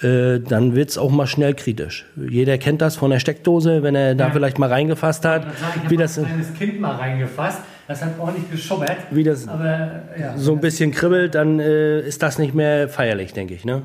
äh, 0.00 0.38
dann 0.38 0.74
wird's 0.74 0.96
auch 0.96 1.10
mal 1.10 1.26
schnell 1.26 1.54
kritisch. 1.54 2.06
Jeder 2.16 2.56
kennt 2.58 2.80
das 2.80 2.96
von 2.96 3.10
der 3.10 3.18
Steckdose, 3.18 3.82
wenn 3.82 3.94
er 3.94 4.14
da 4.14 4.30
vielleicht 4.30 4.58
mal 4.58 4.68
reingefasst 4.68 5.24
hat. 5.24 5.46
Ich 5.84 5.90
wie 5.90 5.96
das 5.96 6.18
ein 6.18 6.26
kleines 6.26 6.54
Kind 6.54 6.80
mal 6.80 6.94
reingefasst. 6.96 7.60
Das 7.88 8.04
hat 8.04 8.18
ordentlich 8.20 8.50
geschubbert. 8.50 8.98
Wie 9.10 9.24
das 9.24 9.48
aber, 9.48 10.02
ja, 10.20 10.36
so 10.36 10.52
ein 10.52 10.60
bisschen 10.60 10.90
kribbelt, 10.92 11.34
dann 11.34 11.58
äh, 11.58 12.00
ist 12.00 12.22
das 12.22 12.38
nicht 12.38 12.54
mehr 12.54 12.86
feierlich, 12.90 13.32
denke 13.32 13.54
ich. 13.54 13.64
Ne? 13.64 13.78
Mhm. 13.78 13.82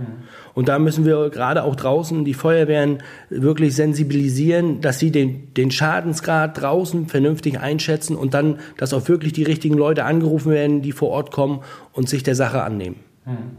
Und 0.53 0.67
da 0.67 0.77
müssen 0.77 1.05
wir 1.05 1.29
gerade 1.29 1.63
auch 1.63 1.77
draußen 1.77 2.25
die 2.25 2.33
Feuerwehren 2.33 3.01
wirklich 3.29 3.73
sensibilisieren, 3.75 4.81
dass 4.81 4.99
sie 4.99 5.09
den, 5.09 5.53
den 5.53 5.71
Schadensgrad 5.71 6.61
draußen 6.61 7.07
vernünftig 7.07 7.61
einschätzen 7.61 8.17
und 8.17 8.33
dann, 8.33 8.59
dass 8.75 8.93
auch 8.93 9.07
wirklich 9.07 9.31
die 9.31 9.43
richtigen 9.43 9.77
Leute 9.77 10.03
angerufen 10.03 10.51
werden, 10.51 10.81
die 10.81 10.91
vor 10.91 11.09
Ort 11.09 11.31
kommen 11.31 11.61
und 11.93 12.09
sich 12.09 12.23
der 12.23 12.35
Sache 12.35 12.61
annehmen. 12.61 12.97
Mhm. 13.25 13.57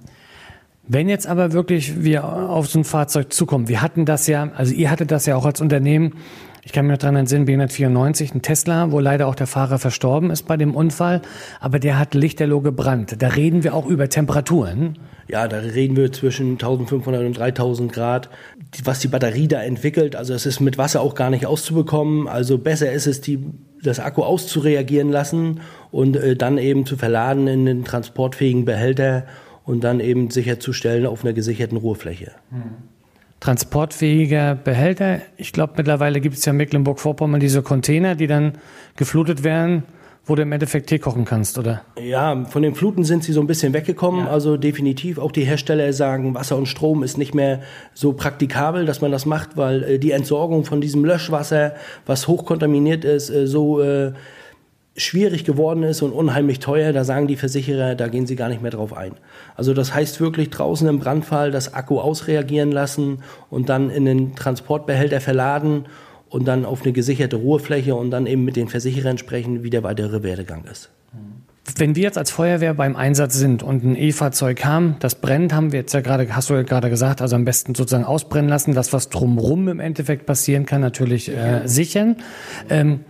Wenn 0.86 1.08
jetzt 1.08 1.26
aber 1.26 1.52
wirklich 1.52 2.04
wir 2.04 2.24
auf 2.24 2.68
so 2.68 2.78
ein 2.78 2.84
Fahrzeug 2.84 3.32
zukommen, 3.32 3.68
wir 3.68 3.80
hatten 3.80 4.04
das 4.04 4.26
ja, 4.26 4.50
also 4.54 4.74
ihr 4.74 4.90
hattet 4.90 5.10
das 5.10 5.24
ja 5.24 5.34
auch 5.34 5.46
als 5.46 5.60
Unternehmen, 5.60 6.14
ich 6.66 6.72
kann 6.72 6.86
mich 6.86 6.92
noch 6.94 6.98
dran 6.98 7.16
entsinnen, 7.16 7.46
B194, 7.46 8.34
ein 8.34 8.40
Tesla, 8.40 8.90
wo 8.90 8.98
leider 8.98 9.26
auch 9.26 9.34
der 9.34 9.46
Fahrer 9.46 9.78
verstorben 9.78 10.30
ist 10.30 10.44
bei 10.44 10.56
dem 10.56 10.74
Unfall, 10.74 11.20
aber 11.60 11.78
der 11.78 11.98
hat 11.98 12.14
lichterloh 12.14 12.62
gebrannt. 12.62 13.16
Da 13.18 13.28
reden 13.28 13.64
wir 13.64 13.74
auch 13.74 13.86
über 13.86 14.08
Temperaturen. 14.08 14.98
Ja, 15.28 15.46
da 15.46 15.58
reden 15.58 15.96
wir 15.96 16.10
zwischen 16.10 16.52
1500 16.52 17.26
und 17.26 17.38
3000 17.38 17.92
Grad. 17.92 18.30
Was 18.82 19.00
die 19.00 19.08
Batterie 19.08 19.46
da 19.46 19.62
entwickelt, 19.62 20.16
also 20.16 20.32
es 20.32 20.46
ist 20.46 20.60
mit 20.60 20.78
Wasser 20.78 21.02
auch 21.02 21.14
gar 21.14 21.28
nicht 21.28 21.44
auszubekommen. 21.44 22.28
Also 22.28 22.56
besser 22.56 22.92
ist 22.92 23.06
es, 23.06 23.20
die, 23.20 23.44
das 23.82 24.00
Akku 24.00 24.22
auszureagieren 24.22 25.10
lassen 25.10 25.60
und 25.90 26.16
äh, 26.16 26.34
dann 26.34 26.56
eben 26.56 26.86
zu 26.86 26.96
verladen 26.96 27.46
in 27.46 27.66
den 27.66 27.84
transportfähigen 27.84 28.64
Behälter 28.64 29.24
und 29.64 29.84
dann 29.84 30.00
eben 30.00 30.30
sicherzustellen 30.30 31.06
auf 31.06 31.24
einer 31.24 31.32
gesicherten 31.32 31.78
Ruhefläche. 31.78 32.32
Transportfähiger 33.40 34.54
Behälter. 34.54 35.20
Ich 35.36 35.52
glaube, 35.52 35.74
mittlerweile 35.76 36.20
gibt 36.20 36.36
es 36.36 36.44
ja 36.44 36.52
in 36.52 36.56
Mecklenburg-Vorpommern 36.58 37.40
diese 37.40 37.62
Container, 37.62 38.14
die 38.14 38.26
dann 38.26 38.52
geflutet 38.96 39.44
werden, 39.44 39.82
wo 40.26 40.34
du 40.34 40.42
im 40.42 40.52
Endeffekt 40.52 40.88
Tee 40.88 40.98
kochen 40.98 41.26
kannst, 41.26 41.58
oder? 41.58 41.82
Ja, 42.00 42.44
von 42.46 42.62
den 42.62 42.74
Fluten 42.74 43.04
sind 43.04 43.24
sie 43.24 43.32
so 43.32 43.40
ein 43.40 43.46
bisschen 43.46 43.74
weggekommen. 43.74 44.24
Ja. 44.24 44.30
Also 44.30 44.56
definitiv. 44.56 45.18
Auch 45.18 45.32
die 45.32 45.44
Hersteller 45.44 45.92
sagen, 45.92 46.34
Wasser 46.34 46.56
und 46.56 46.66
Strom 46.66 47.02
ist 47.02 47.18
nicht 47.18 47.34
mehr 47.34 47.60
so 47.92 48.14
praktikabel, 48.14 48.86
dass 48.86 49.02
man 49.02 49.12
das 49.12 49.26
macht, 49.26 49.56
weil 49.56 49.82
äh, 49.82 49.98
die 49.98 50.12
Entsorgung 50.12 50.64
von 50.64 50.80
diesem 50.80 51.04
Löschwasser, 51.04 51.74
was 52.06 52.26
hochkontaminiert 52.26 53.04
ist, 53.04 53.28
äh, 53.28 53.46
so 53.46 53.82
äh, 53.82 54.12
schwierig 54.96 55.44
geworden 55.44 55.82
ist 55.82 56.02
und 56.02 56.12
unheimlich 56.12 56.60
teuer, 56.60 56.92
da 56.92 57.04
sagen 57.04 57.26
die 57.26 57.36
Versicherer, 57.36 57.94
da 57.96 58.08
gehen 58.08 58.26
sie 58.26 58.36
gar 58.36 58.48
nicht 58.48 58.62
mehr 58.62 58.70
drauf 58.70 58.96
ein. 58.96 59.12
Also 59.56 59.74
das 59.74 59.92
heißt 59.92 60.20
wirklich 60.20 60.50
draußen 60.50 60.88
im 60.88 61.00
Brandfall 61.00 61.50
das 61.50 61.74
Akku 61.74 61.98
ausreagieren 61.98 62.70
lassen 62.70 63.18
und 63.50 63.68
dann 63.68 63.90
in 63.90 64.04
den 64.04 64.36
Transportbehälter 64.36 65.20
verladen 65.20 65.86
und 66.28 66.46
dann 66.46 66.64
auf 66.64 66.82
eine 66.82 66.92
gesicherte 66.92 67.36
Ruhefläche 67.36 67.94
und 67.94 68.10
dann 68.10 68.26
eben 68.26 68.44
mit 68.44 68.56
den 68.56 68.68
Versicherern 68.68 69.18
sprechen, 69.18 69.64
wie 69.64 69.70
der 69.70 69.82
weitere 69.82 70.22
Werdegang 70.22 70.64
ist. 70.70 70.90
Wenn 71.76 71.96
wir 71.96 72.02
jetzt 72.02 72.18
als 72.18 72.30
Feuerwehr 72.30 72.74
beim 72.74 72.94
Einsatz 72.94 73.34
sind 73.34 73.62
und 73.62 73.82
ein 73.84 73.96
E-Fahrzeug 73.96 74.64
haben, 74.64 74.96
das 75.00 75.14
brennt, 75.14 75.54
haben 75.54 75.72
wir 75.72 75.80
jetzt 75.80 75.94
ja 75.94 76.02
gerade, 76.02 76.28
hast 76.36 76.50
du 76.50 76.54
ja 76.54 76.62
gerade 76.62 76.90
gesagt, 76.90 77.22
also 77.22 77.36
am 77.36 77.44
besten 77.44 77.74
sozusagen 77.74 78.04
ausbrennen 78.04 78.50
lassen, 78.50 78.74
das 78.74 78.92
was 78.92 79.08
drumrum 79.08 79.68
im 79.68 79.80
Endeffekt 79.80 80.26
passieren 80.26 80.66
kann, 80.66 80.82
natürlich 80.82 81.30
äh, 81.30 81.62
sichern. 81.64 82.16
Ähm, 82.68 83.00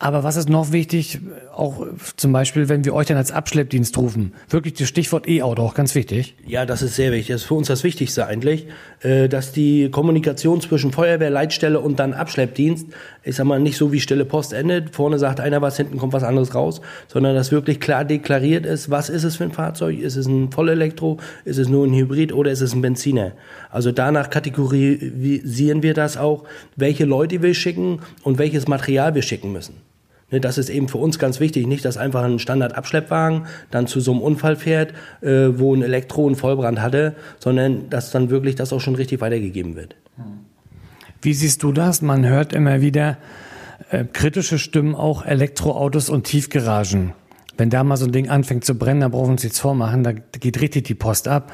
Aber 0.00 0.22
was 0.22 0.36
ist 0.36 0.48
noch 0.48 0.70
wichtig, 0.70 1.18
auch 1.52 1.84
zum 2.16 2.32
Beispiel, 2.32 2.68
wenn 2.68 2.84
wir 2.84 2.94
euch 2.94 3.08
dann 3.08 3.16
als 3.16 3.32
Abschleppdienst 3.32 3.98
rufen? 3.98 4.32
Wirklich 4.48 4.74
das 4.74 4.86
Stichwort 4.86 5.28
E-Auto, 5.28 5.60
auch 5.62 5.74
ganz 5.74 5.96
wichtig. 5.96 6.36
Ja, 6.46 6.64
das 6.66 6.82
ist 6.82 6.94
sehr 6.94 7.10
wichtig. 7.10 7.34
Das 7.34 7.40
ist 7.40 7.48
für 7.48 7.54
uns 7.54 7.66
das 7.66 7.82
Wichtigste 7.82 8.24
eigentlich, 8.24 8.68
äh, 9.00 9.28
dass 9.28 9.50
die 9.50 9.90
Kommunikation 9.90 10.60
zwischen 10.60 10.92
Feuerwehr, 10.92 11.30
Leitstelle 11.30 11.80
und 11.80 11.98
dann 11.98 12.14
Abschleppdienst, 12.14 12.86
ich 13.24 13.34
sag 13.34 13.44
mal, 13.46 13.58
nicht 13.58 13.76
so 13.76 13.90
wie 13.90 13.98
Stille 13.98 14.24
Post 14.24 14.52
endet. 14.52 14.94
Vorne 14.94 15.18
sagt 15.18 15.40
einer 15.40 15.62
was, 15.62 15.76
hinten 15.76 15.98
kommt 15.98 16.12
was 16.12 16.22
anderes 16.22 16.54
raus, 16.54 16.80
sondern 17.08 17.34
dass 17.34 17.50
wirklich 17.50 17.80
klar 17.80 18.04
deklariert 18.04 18.66
ist, 18.66 18.90
was 18.90 19.08
ist 19.08 19.24
es 19.24 19.34
für 19.34 19.44
ein 19.44 19.52
Fahrzeug? 19.52 19.98
Ist 19.98 20.14
es 20.14 20.26
ein 20.26 20.52
Vollelektro? 20.52 21.18
Ist 21.44 21.58
es 21.58 21.68
nur 21.68 21.84
ein 21.84 21.92
Hybrid 21.92 22.32
oder 22.32 22.52
ist 22.52 22.60
es 22.60 22.72
ein 22.72 22.82
Benziner? 22.82 23.32
Also 23.68 23.90
danach 23.90 24.30
kategorisieren 24.30 25.82
wir 25.82 25.94
das 25.94 26.16
auch, 26.16 26.44
welche 26.76 27.04
Leute 27.04 27.42
wir 27.42 27.52
schicken 27.54 27.98
und 28.22 28.38
welches 28.38 28.68
Material 28.68 29.16
wir 29.16 29.22
schicken 29.22 29.50
müssen. 29.50 29.87
Ne, 30.30 30.40
das 30.40 30.58
ist 30.58 30.68
eben 30.68 30.88
für 30.88 30.98
uns 30.98 31.18
ganz 31.18 31.40
wichtig, 31.40 31.66
nicht, 31.66 31.84
dass 31.84 31.96
einfach 31.96 32.22
ein 32.22 32.38
Standard-Abschleppwagen 32.38 33.46
dann 33.70 33.86
zu 33.86 34.00
so 34.00 34.12
einem 34.12 34.20
Unfall 34.20 34.56
fährt, 34.56 34.92
äh, 35.22 35.58
wo 35.58 35.74
ein 35.74 35.82
Elektro 35.82 36.26
einen 36.26 36.36
Vollbrand 36.36 36.80
hatte, 36.80 37.14
sondern 37.38 37.88
dass 37.88 38.10
dann 38.10 38.28
wirklich 38.28 38.54
das 38.54 38.72
auch 38.72 38.80
schon 38.80 38.94
richtig 38.94 39.20
weitergegeben 39.20 39.74
wird. 39.74 39.96
Wie 41.22 41.32
siehst 41.32 41.62
du 41.62 41.72
das? 41.72 42.02
Man 42.02 42.26
hört 42.26 42.52
immer 42.52 42.80
wieder 42.80 43.16
äh, 43.90 44.04
kritische 44.04 44.58
Stimmen 44.58 44.94
auch 44.94 45.24
Elektroautos 45.24 46.10
und 46.10 46.24
Tiefgaragen. 46.24 47.14
Wenn 47.56 47.70
da 47.70 47.82
mal 47.82 47.96
so 47.96 48.04
ein 48.04 48.12
Ding 48.12 48.28
anfängt 48.28 48.64
zu 48.64 48.76
brennen, 48.76 49.00
dann 49.00 49.10
brauchen 49.10 49.28
wir 49.28 49.32
uns 49.32 49.42
nichts 49.42 49.58
vormachen, 49.58 50.04
da 50.04 50.12
geht 50.12 50.60
richtig 50.60 50.84
die 50.84 50.94
Post 50.94 51.26
ab. 51.26 51.50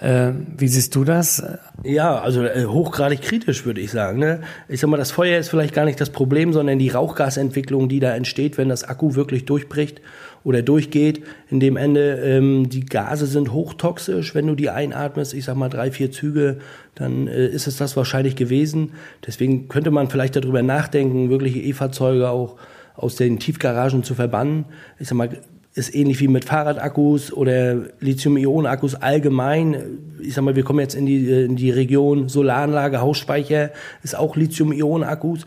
Äh, 0.00 0.32
wie 0.56 0.66
siehst 0.66 0.94
du 0.96 1.04
das? 1.04 1.42
Ja, 1.84 2.18
also 2.18 2.44
äh, 2.44 2.64
hochgradig 2.64 3.22
kritisch 3.22 3.64
würde 3.64 3.80
ich 3.80 3.92
sagen. 3.92 4.18
Ne? 4.18 4.40
Ich 4.68 4.80
sag 4.80 4.90
mal, 4.90 4.96
das 4.96 5.12
Feuer 5.12 5.38
ist 5.38 5.48
vielleicht 5.48 5.72
gar 5.72 5.84
nicht 5.84 6.00
das 6.00 6.10
Problem, 6.10 6.52
sondern 6.52 6.80
die 6.80 6.88
Rauchgasentwicklung, 6.88 7.88
die 7.88 8.00
da 8.00 8.14
entsteht, 8.14 8.58
wenn 8.58 8.68
das 8.68 8.82
Akku 8.82 9.14
wirklich 9.14 9.44
durchbricht 9.44 10.00
oder 10.42 10.62
durchgeht. 10.62 11.22
In 11.48 11.60
dem 11.60 11.76
Ende, 11.76 12.16
ähm, 12.16 12.68
die 12.68 12.84
Gase 12.84 13.26
sind 13.26 13.52
hochtoxisch. 13.52 14.34
Wenn 14.34 14.48
du 14.48 14.56
die 14.56 14.68
einatmest, 14.68 15.32
ich 15.32 15.44
sag 15.44 15.56
mal 15.56 15.68
drei, 15.68 15.92
vier 15.92 16.10
Züge, 16.10 16.58
dann 16.96 17.28
äh, 17.28 17.46
ist 17.46 17.68
es 17.68 17.76
das 17.76 17.96
wahrscheinlich 17.96 18.34
gewesen. 18.34 18.94
Deswegen 19.24 19.68
könnte 19.68 19.92
man 19.92 20.10
vielleicht 20.10 20.34
darüber 20.34 20.62
nachdenken, 20.62 21.30
wirkliche 21.30 21.60
E-Fahrzeuge 21.60 22.30
auch 22.30 22.56
aus 22.96 23.14
den 23.14 23.38
Tiefgaragen 23.38 24.02
zu 24.02 24.14
verbannen. 24.14 24.64
Ich 24.98 25.08
sag 25.08 25.16
mal, 25.16 25.30
ist 25.74 25.94
ähnlich 25.94 26.20
wie 26.20 26.28
mit 26.28 26.44
Fahrradakkus 26.44 27.32
oder 27.32 27.86
Lithium-Ionen-Akkus 28.00 28.94
allgemein. 28.94 29.98
Ich 30.20 30.34
sag 30.34 30.44
mal, 30.44 30.54
wir 30.54 30.62
kommen 30.62 30.78
jetzt 30.78 30.94
in 30.94 31.04
die, 31.04 31.28
in 31.28 31.56
die 31.56 31.70
Region 31.70 32.28
Solaranlage, 32.28 33.00
Hausspeicher, 33.00 33.70
ist 34.02 34.16
auch 34.16 34.36
Lithium-Ionen-Akkus. 34.36 35.44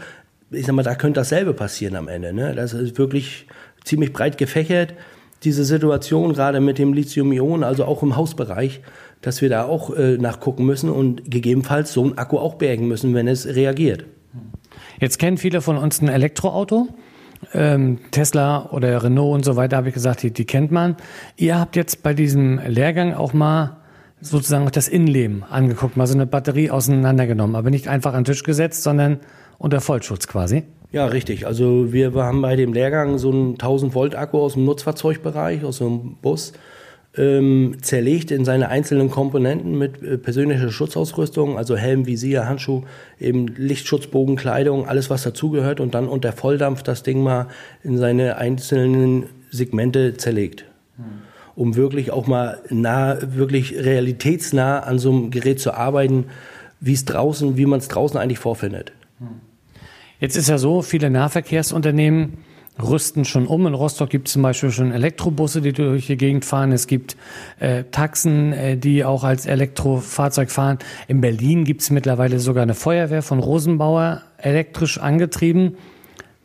Ich 0.52 0.66
sag 0.66 0.76
mal, 0.76 0.84
da 0.84 0.96
könnte 0.96 1.22
dasselbe 1.22 1.54
passieren 1.54 1.96
am 1.96 2.10
Ende. 2.10 2.34
Ne? 2.34 2.54
Das 2.56 2.74
ist 2.74 2.98
wirklich 2.98 3.48
ziemlich 3.86 4.12
breit 4.12 4.38
gefächert, 4.38 4.94
diese 5.44 5.64
Situation 5.64 6.34
gerade 6.34 6.60
mit 6.60 6.78
dem 6.78 6.94
Lithium-Ionen, 6.94 7.64
also 7.64 7.86
auch 7.86 8.04
im 8.04 8.18
Hausbereich, 8.18 8.82
dass 9.22 9.42
wir 9.42 9.50
da 9.50 9.66
auch 9.66 9.96
äh, 9.96 10.18
nachgucken 10.18 10.66
müssen 10.66 10.90
und 10.90 11.30
gegebenenfalls 11.32 11.94
so 11.94 12.04
einen 12.04 12.18
Akku 12.18 12.38
auch 12.38 12.56
bergen 12.56 12.88
müssen, 12.88 13.14
wenn 13.14 13.28
es 13.28 13.46
reagiert. 13.46 14.06
Jetzt 15.00 15.20
kennen 15.20 15.38
viele 15.38 15.62
von 15.62 15.78
uns 15.78 16.02
ein 16.02 16.10
Elektroauto. 16.10 16.90
Ähm, 17.54 18.00
Tesla 18.12 18.70
oder 18.72 19.04
Renault 19.04 19.36
und 19.36 19.46
so 19.46 19.56
weiter, 19.56 19.78
habe 19.78 19.90
ich 19.90 19.94
gesagt, 19.94 20.24
die, 20.24 20.32
die 20.32 20.46
kennt 20.46 20.72
man. 20.72 20.96
Ihr 21.36 21.60
habt 21.60 21.76
jetzt 21.76 22.04
bei 22.04 22.14
diesem 22.14 22.60
Lehrgang 22.68 23.14
auch 23.14 23.34
mal 23.34 23.78
sozusagen 24.22 24.68
das 24.72 24.88
Innenleben 24.88 25.44
angeguckt, 25.44 25.98
mal 25.98 26.08
so 26.08 26.16
eine 26.16 26.26
Batterie 26.26 26.72
auseinandergenommen, 26.72 27.56
aber 27.56 27.70
nicht 27.70 27.88
einfach 27.88 28.14
an 28.14 28.24
den 28.24 28.34
Tisch 28.34 28.44
gesetzt, 28.44 28.84
sondern 28.84 29.20
unter 29.60 29.82
Vollschutz 29.82 30.28
quasi. 30.28 30.64
Ja, 30.92 31.06
richtig. 31.06 31.46
Also 31.46 31.92
wir 31.92 32.14
haben 32.16 32.42
bei 32.42 32.56
dem 32.56 32.74
Lehrgang 32.74 33.18
so 33.18 33.30
einen 33.32 33.52
1000 33.52 33.94
Volt 33.94 34.16
Akku 34.16 34.40
aus 34.40 34.54
dem 34.54 34.66
Nutzfahrzeugbereich, 34.66 35.64
aus 35.64 35.78
so 35.78 35.86
einem 35.86 36.18
Bus 36.22 36.54
ähm, 37.18 37.78
zerlegt 37.82 38.32
in 38.32 38.46
seine 38.46 38.70
einzelnen 38.70 39.10
Komponenten 39.10 39.78
mit 39.78 40.02
äh, 40.04 40.18
persönlicher 40.18 40.72
Schutzausrüstung, 40.72 41.58
also 41.58 41.76
Helm, 41.76 42.06
Visier, 42.06 42.48
Handschuh, 42.48 42.84
eben 43.20 43.48
Lichtschutzbogen, 43.48 44.36
Kleidung, 44.36 44.88
alles 44.88 45.10
was 45.10 45.24
dazugehört 45.24 45.80
und 45.80 45.96
dann 45.96 46.08
unter 46.08 46.32
Volldampf 46.32 46.84
das 46.84 47.04
Ding 47.04 47.24
mal 47.24 47.48
in 47.84 47.98
seine 47.98 48.38
einzelnen 48.38 49.26
Segmente 49.52 50.16
zerlegt. 50.16 50.66
Hm. 50.98 51.04
Um 51.56 51.76
wirklich 51.76 52.12
auch 52.12 52.28
mal 52.28 52.60
nah, 52.70 53.18
wirklich 53.22 53.76
realitätsnah 53.76 54.80
an 54.80 55.00
so 55.00 55.12
einem 55.12 55.32
Gerät 55.32 55.60
zu 55.60 55.74
arbeiten, 55.74 56.26
wie 56.80 56.94
es 56.94 57.06
draußen, 57.06 57.58
wie 57.58 57.66
man 57.66 57.80
es 57.80 57.88
draußen 57.88 58.20
eigentlich 58.20 58.40
vorfindet. 58.40 58.92
Hm. 59.20 59.28
Jetzt 60.20 60.36
ist 60.36 60.50
ja 60.50 60.58
so, 60.58 60.82
viele 60.82 61.10
Nahverkehrsunternehmen 61.10 62.38
rüsten 62.82 63.26
schon 63.26 63.48
um. 63.48 63.66
In 63.68 63.74
Rostock 63.74 64.10
gibt 64.10 64.28
es 64.28 64.34
zum 64.34 64.42
Beispiel 64.42 64.72
schon 64.72 64.92
Elektrobusse, 64.92 65.62
die 65.62 65.74
durch 65.74 66.08
die 66.08 66.18
Gegend 66.18 66.46
fahren. 66.46 66.72
Es 66.72 66.88
gibt 66.88 67.18
äh, 67.60 67.84
Taxen, 67.92 68.54
äh, 68.54 68.78
die 68.78 69.04
auch 69.04 69.24
als 69.24 69.46
Elektrofahrzeug 69.46 70.52
fahren. 70.52 70.80
In 71.08 71.22
Berlin 71.22 71.64
gibt 71.64 71.82
es 71.82 71.90
mittlerweile 71.90 72.40
sogar 72.40 72.64
eine 72.64 72.76
Feuerwehr 72.76 73.22
von 73.22 73.40
Rosenbauer, 73.40 74.22
elektrisch 74.38 75.00
angetrieben. 75.00 75.78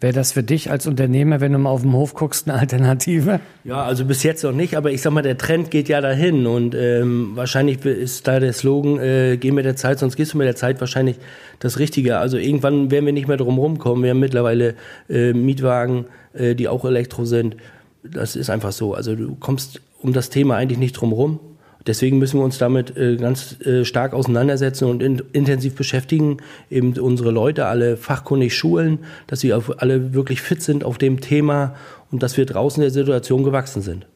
Wäre 0.03 0.13
das 0.13 0.33
für 0.33 0.43
dich 0.43 0.69
als 0.69 0.89
Unternehmer, 0.89 1.41
wenn 1.41 1.53
du 1.53 1.59
mal 1.59 1.71
auf 1.71 1.83
dem 1.83 1.93
Hof 1.93 2.15
guckst, 2.15 2.49
eine 2.49 2.59
Alternative? 2.59 3.39
Ja, 3.63 3.85
also 3.85 4.05
bis 4.05 4.25
jetzt 4.25 4.43
noch 4.43 4.51
nicht, 4.51 4.77
aber 4.77 4.91
ich 4.91 5.01
sag 5.01 5.13
mal, 5.13 5.23
der 5.23 5.39
Trend 5.39 5.71
geht 5.71 5.89
ja 5.89 6.01
dahin 6.01 6.45
und 6.49 6.75
ähm, 6.75 7.31
wahrscheinlich 7.37 7.85
ist 7.85 8.27
da 8.27 8.41
der 8.41 8.53
Slogan, 8.53 8.99
äh, 8.99 9.37
geh 9.37 9.53
mit 9.53 9.65
der 9.65 9.77
Zeit, 9.77 10.01
sonst 10.01 10.17
gehst 10.17 10.35
du 10.35 10.39
mit 10.39 10.49
der 10.49 10.57
Zeit 10.57 10.81
wahrscheinlich 10.81 11.19
das 11.61 11.79
Richtige. 11.79 12.19
Also 12.19 12.37
irgendwann 12.37 12.91
werden 12.91 13.07
wir 13.07 13.13
nicht 13.13 13.29
mehr 13.29 13.37
drum 13.37 13.59
rumkommen. 13.59 14.03
Wir 14.03 14.11
haben 14.11 14.19
mittlerweile 14.19 14.75
äh, 15.09 15.35
Mietwagen, 15.35 16.07
äh, 16.33 16.57
die 16.57 16.67
auch 16.67 16.85
Elektro 16.85 17.25
sind. 17.25 17.57
Das 18.03 18.35
ist 18.35 18.51
einfach 18.51 18.73
so. 18.73 18.95
Also 18.95 19.15
du 19.15 19.37
kommst 19.37 19.81
um 20.01 20.13
das 20.13 20.31
Thema 20.31 20.57
eigentlich 20.57 20.81
nicht 20.81 20.95
drum 20.95 21.13
rum. 21.13 21.39
Deswegen 21.87 22.19
müssen 22.19 22.39
wir 22.39 22.45
uns 22.45 22.59
damit 22.59 22.97
äh, 22.97 23.17
ganz 23.17 23.61
äh, 23.61 23.85
stark 23.85 24.15
auseinandersetzen 24.15 24.89
und 24.89 25.03
in, 25.03 25.23
intensiv 25.33 25.75
beschäftigen, 25.75 26.39
eben 26.71 26.93
unsere 26.99 27.31
Leute 27.31 27.67
alle 27.67 27.97
fachkundig 27.97 28.55
schulen, 28.57 29.01
dass 29.27 29.41
sie 29.41 29.53
alle 29.53 30.15
wirklich 30.15 30.41
fit 30.41 30.63
sind 30.63 30.85
auf 30.85 30.99
dem 30.99 31.21
Thema 31.21 31.75
und 32.11 32.23
dass 32.23 32.37
wir 32.37 32.47
draußen 32.47 32.81
der 32.81 32.91
Situation 32.91 33.43
gewachsen 33.43 33.83
sind. 33.83 34.07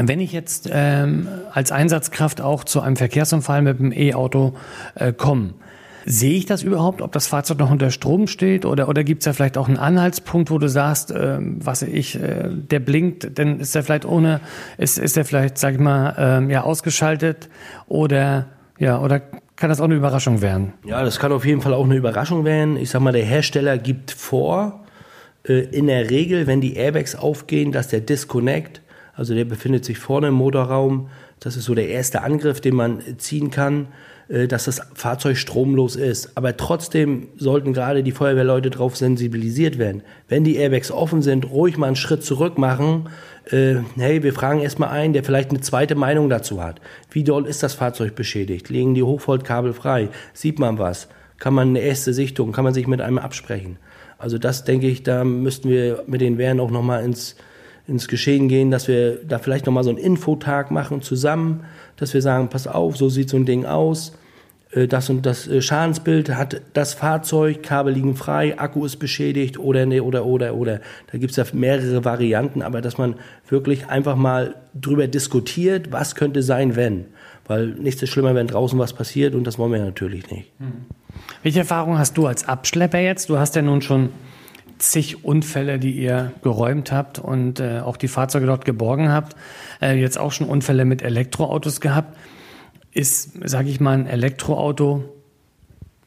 Wenn 0.00 0.20
ich 0.20 0.32
jetzt 0.32 0.68
ähm, 0.72 1.28
als 1.52 1.70
Einsatzkraft 1.70 2.40
auch 2.40 2.64
zu 2.64 2.80
einem 2.80 2.96
Verkehrsunfall 2.96 3.62
mit 3.62 3.78
dem 3.78 3.92
E-Auto 3.92 4.54
äh, 4.94 5.12
komme, 5.12 5.54
Sehe 6.04 6.34
ich 6.34 6.46
das 6.46 6.62
überhaupt, 6.62 7.02
ob 7.02 7.12
das 7.12 7.26
Fahrzeug 7.26 7.58
noch 7.58 7.70
unter 7.70 7.90
Strom 7.90 8.26
steht 8.26 8.64
oder, 8.64 8.88
oder 8.88 9.04
gibt 9.04 9.22
es 9.22 9.24
da 9.24 9.32
vielleicht 9.32 9.56
auch 9.56 9.68
einen 9.68 9.76
Anhaltspunkt, 9.76 10.50
wo 10.50 10.58
du 10.58 10.68
sagst, 10.68 11.10
äh, 11.10 11.38
was 11.40 11.82
ich, 11.82 12.20
äh, 12.20 12.48
der 12.50 12.80
blinkt, 12.80 13.38
dann 13.38 13.60
ist 13.60 13.74
der 13.74 13.82
vielleicht 13.82 14.04
ohne, 14.04 14.40
ist, 14.78 14.98
ist 14.98 15.16
der 15.16 15.24
vielleicht, 15.24 15.58
sag 15.58 15.74
ich 15.74 15.80
mal, 15.80 16.14
ähm, 16.18 16.50
ja, 16.50 16.62
ausgeschaltet 16.62 17.48
oder, 17.86 18.46
ja, 18.78 19.00
oder 19.00 19.20
kann 19.56 19.68
das 19.68 19.80
auch 19.80 19.84
eine 19.84 19.94
Überraschung 19.94 20.42
werden? 20.42 20.72
Ja, 20.84 21.04
das 21.04 21.20
kann 21.20 21.30
auf 21.30 21.44
jeden 21.44 21.60
Fall 21.60 21.74
auch 21.74 21.84
eine 21.84 21.94
Überraschung 21.94 22.44
werden. 22.44 22.76
Ich 22.76 22.90
sag 22.90 23.00
mal, 23.00 23.12
der 23.12 23.24
Hersteller 23.24 23.78
gibt 23.78 24.10
vor, 24.10 24.80
äh, 25.44 25.60
in 25.70 25.86
der 25.86 26.10
Regel, 26.10 26.46
wenn 26.46 26.60
die 26.60 26.74
Airbags 26.74 27.14
aufgehen, 27.14 27.72
dass 27.72 27.88
der 27.88 28.00
Disconnect, 28.00 28.82
also 29.14 29.34
der 29.34 29.44
befindet 29.44 29.84
sich 29.84 29.98
vorne 29.98 30.28
im 30.28 30.34
Motorraum, 30.34 31.08
das 31.42 31.56
ist 31.56 31.64
so 31.64 31.74
der 31.74 31.88
erste 31.88 32.22
Angriff, 32.22 32.60
den 32.60 32.74
man 32.74 33.02
ziehen 33.18 33.50
kann 33.50 33.88
äh, 34.32 34.48
dass 34.48 34.64
das 34.64 34.80
Fahrzeug 34.94 35.36
stromlos 35.36 35.96
ist. 35.96 36.36
Aber 36.36 36.56
trotzdem 36.56 37.28
sollten 37.36 37.72
gerade 37.72 38.02
die 38.02 38.12
Feuerwehrleute 38.12 38.70
darauf 38.70 38.96
sensibilisiert 38.96 39.78
werden. 39.78 40.02
Wenn 40.28 40.44
die 40.44 40.56
Airbags 40.56 40.90
offen 40.90 41.22
sind, 41.22 41.50
ruhig 41.50 41.76
mal 41.76 41.88
einen 41.88 41.96
Schritt 41.96 42.24
zurück 42.24 42.56
machen. 42.56 43.10
Äh, 43.50 43.76
hey, 43.96 44.22
wir 44.22 44.32
fragen 44.32 44.60
erstmal 44.60 44.90
einen, 44.90 45.12
der 45.12 45.24
vielleicht 45.24 45.50
eine 45.50 45.60
zweite 45.60 45.96
Meinung 45.96 46.30
dazu 46.30 46.62
hat. 46.62 46.80
Wie 47.10 47.24
doll 47.24 47.46
ist 47.46 47.62
das 47.62 47.74
Fahrzeug 47.74 48.14
beschädigt? 48.14 48.70
Legen 48.70 48.94
die 48.94 49.02
Hochvoltkabel 49.02 49.74
frei? 49.74 50.08
Sieht 50.32 50.58
man 50.58 50.78
was? 50.78 51.08
Kann 51.38 51.54
man 51.54 51.68
eine 51.68 51.80
erste 51.80 52.14
Sichtung? 52.14 52.52
Kann 52.52 52.64
man 52.64 52.74
sich 52.74 52.86
mit 52.86 53.00
einem 53.00 53.18
absprechen? 53.18 53.78
Also 54.16 54.38
das 54.38 54.64
denke 54.64 54.86
ich, 54.86 55.02
da 55.02 55.24
müssten 55.24 55.68
wir 55.68 56.04
mit 56.06 56.20
den 56.20 56.38
Wehren 56.38 56.60
auch 56.60 56.70
nochmal 56.70 57.04
ins, 57.04 57.36
ins 57.92 58.08
Geschehen 58.08 58.48
gehen, 58.48 58.70
dass 58.70 58.88
wir 58.88 59.20
da 59.24 59.38
vielleicht 59.38 59.66
nochmal 59.66 59.84
so 59.84 59.90
einen 59.90 59.98
Infotag 59.98 60.70
machen 60.70 61.02
zusammen, 61.02 61.64
dass 61.96 62.14
wir 62.14 62.22
sagen, 62.22 62.48
pass 62.48 62.66
auf, 62.66 62.96
so 62.96 63.08
sieht 63.08 63.28
so 63.28 63.36
ein 63.36 63.46
Ding 63.46 63.64
aus, 63.66 64.12
äh, 64.72 64.88
das 64.88 65.10
und 65.10 65.24
das 65.24 65.46
äh, 65.46 65.62
Schadensbild 65.62 66.30
hat 66.30 66.62
das 66.72 66.94
Fahrzeug, 66.94 67.62
Kabel 67.62 67.94
liegen 67.94 68.16
frei, 68.16 68.58
Akku 68.58 68.84
ist 68.84 68.96
beschädigt 68.96 69.58
oder 69.58 69.86
ne, 69.86 70.02
oder 70.02 70.24
oder 70.24 70.54
oder. 70.54 70.80
Da 71.10 71.18
gibt 71.18 71.30
es 71.30 71.36
ja 71.36 71.44
mehrere 71.52 72.04
Varianten, 72.04 72.62
aber 72.62 72.80
dass 72.80 72.98
man 72.98 73.14
wirklich 73.48 73.86
einfach 73.88 74.16
mal 74.16 74.56
drüber 74.74 75.06
diskutiert, 75.06 75.92
was 75.92 76.14
könnte 76.14 76.42
sein, 76.42 76.76
wenn. 76.76 77.06
Weil 77.46 77.68
nichts 77.68 78.02
ist 78.02 78.10
schlimmer, 78.10 78.34
wenn 78.34 78.46
draußen 78.46 78.78
was 78.78 78.92
passiert 78.92 79.34
und 79.34 79.46
das 79.46 79.58
wollen 79.58 79.72
wir 79.72 79.80
natürlich 79.80 80.30
nicht. 80.30 80.50
Hm. 80.58 80.86
Welche 81.42 81.60
Erfahrung 81.60 81.98
hast 81.98 82.16
du 82.16 82.26
als 82.26 82.48
Abschlepper 82.48 82.98
jetzt? 82.98 83.28
Du 83.28 83.38
hast 83.38 83.54
ja 83.54 83.62
nun 83.62 83.82
schon 83.82 84.10
zig 84.82 85.24
Unfälle, 85.24 85.78
die 85.78 85.92
ihr 85.92 86.32
geräumt 86.42 86.92
habt 86.92 87.18
und 87.18 87.60
äh, 87.60 87.80
auch 87.80 87.96
die 87.96 88.08
Fahrzeuge 88.08 88.46
dort 88.46 88.64
geborgen 88.64 89.10
habt. 89.10 89.36
Äh, 89.80 89.98
jetzt 90.00 90.18
auch 90.18 90.32
schon 90.32 90.48
Unfälle 90.48 90.84
mit 90.84 91.02
Elektroautos 91.02 91.80
gehabt. 91.80 92.16
Ist, 92.92 93.32
sage 93.44 93.70
ich 93.70 93.80
mal, 93.80 93.98
ein 93.98 94.06
Elektroauto 94.06 95.04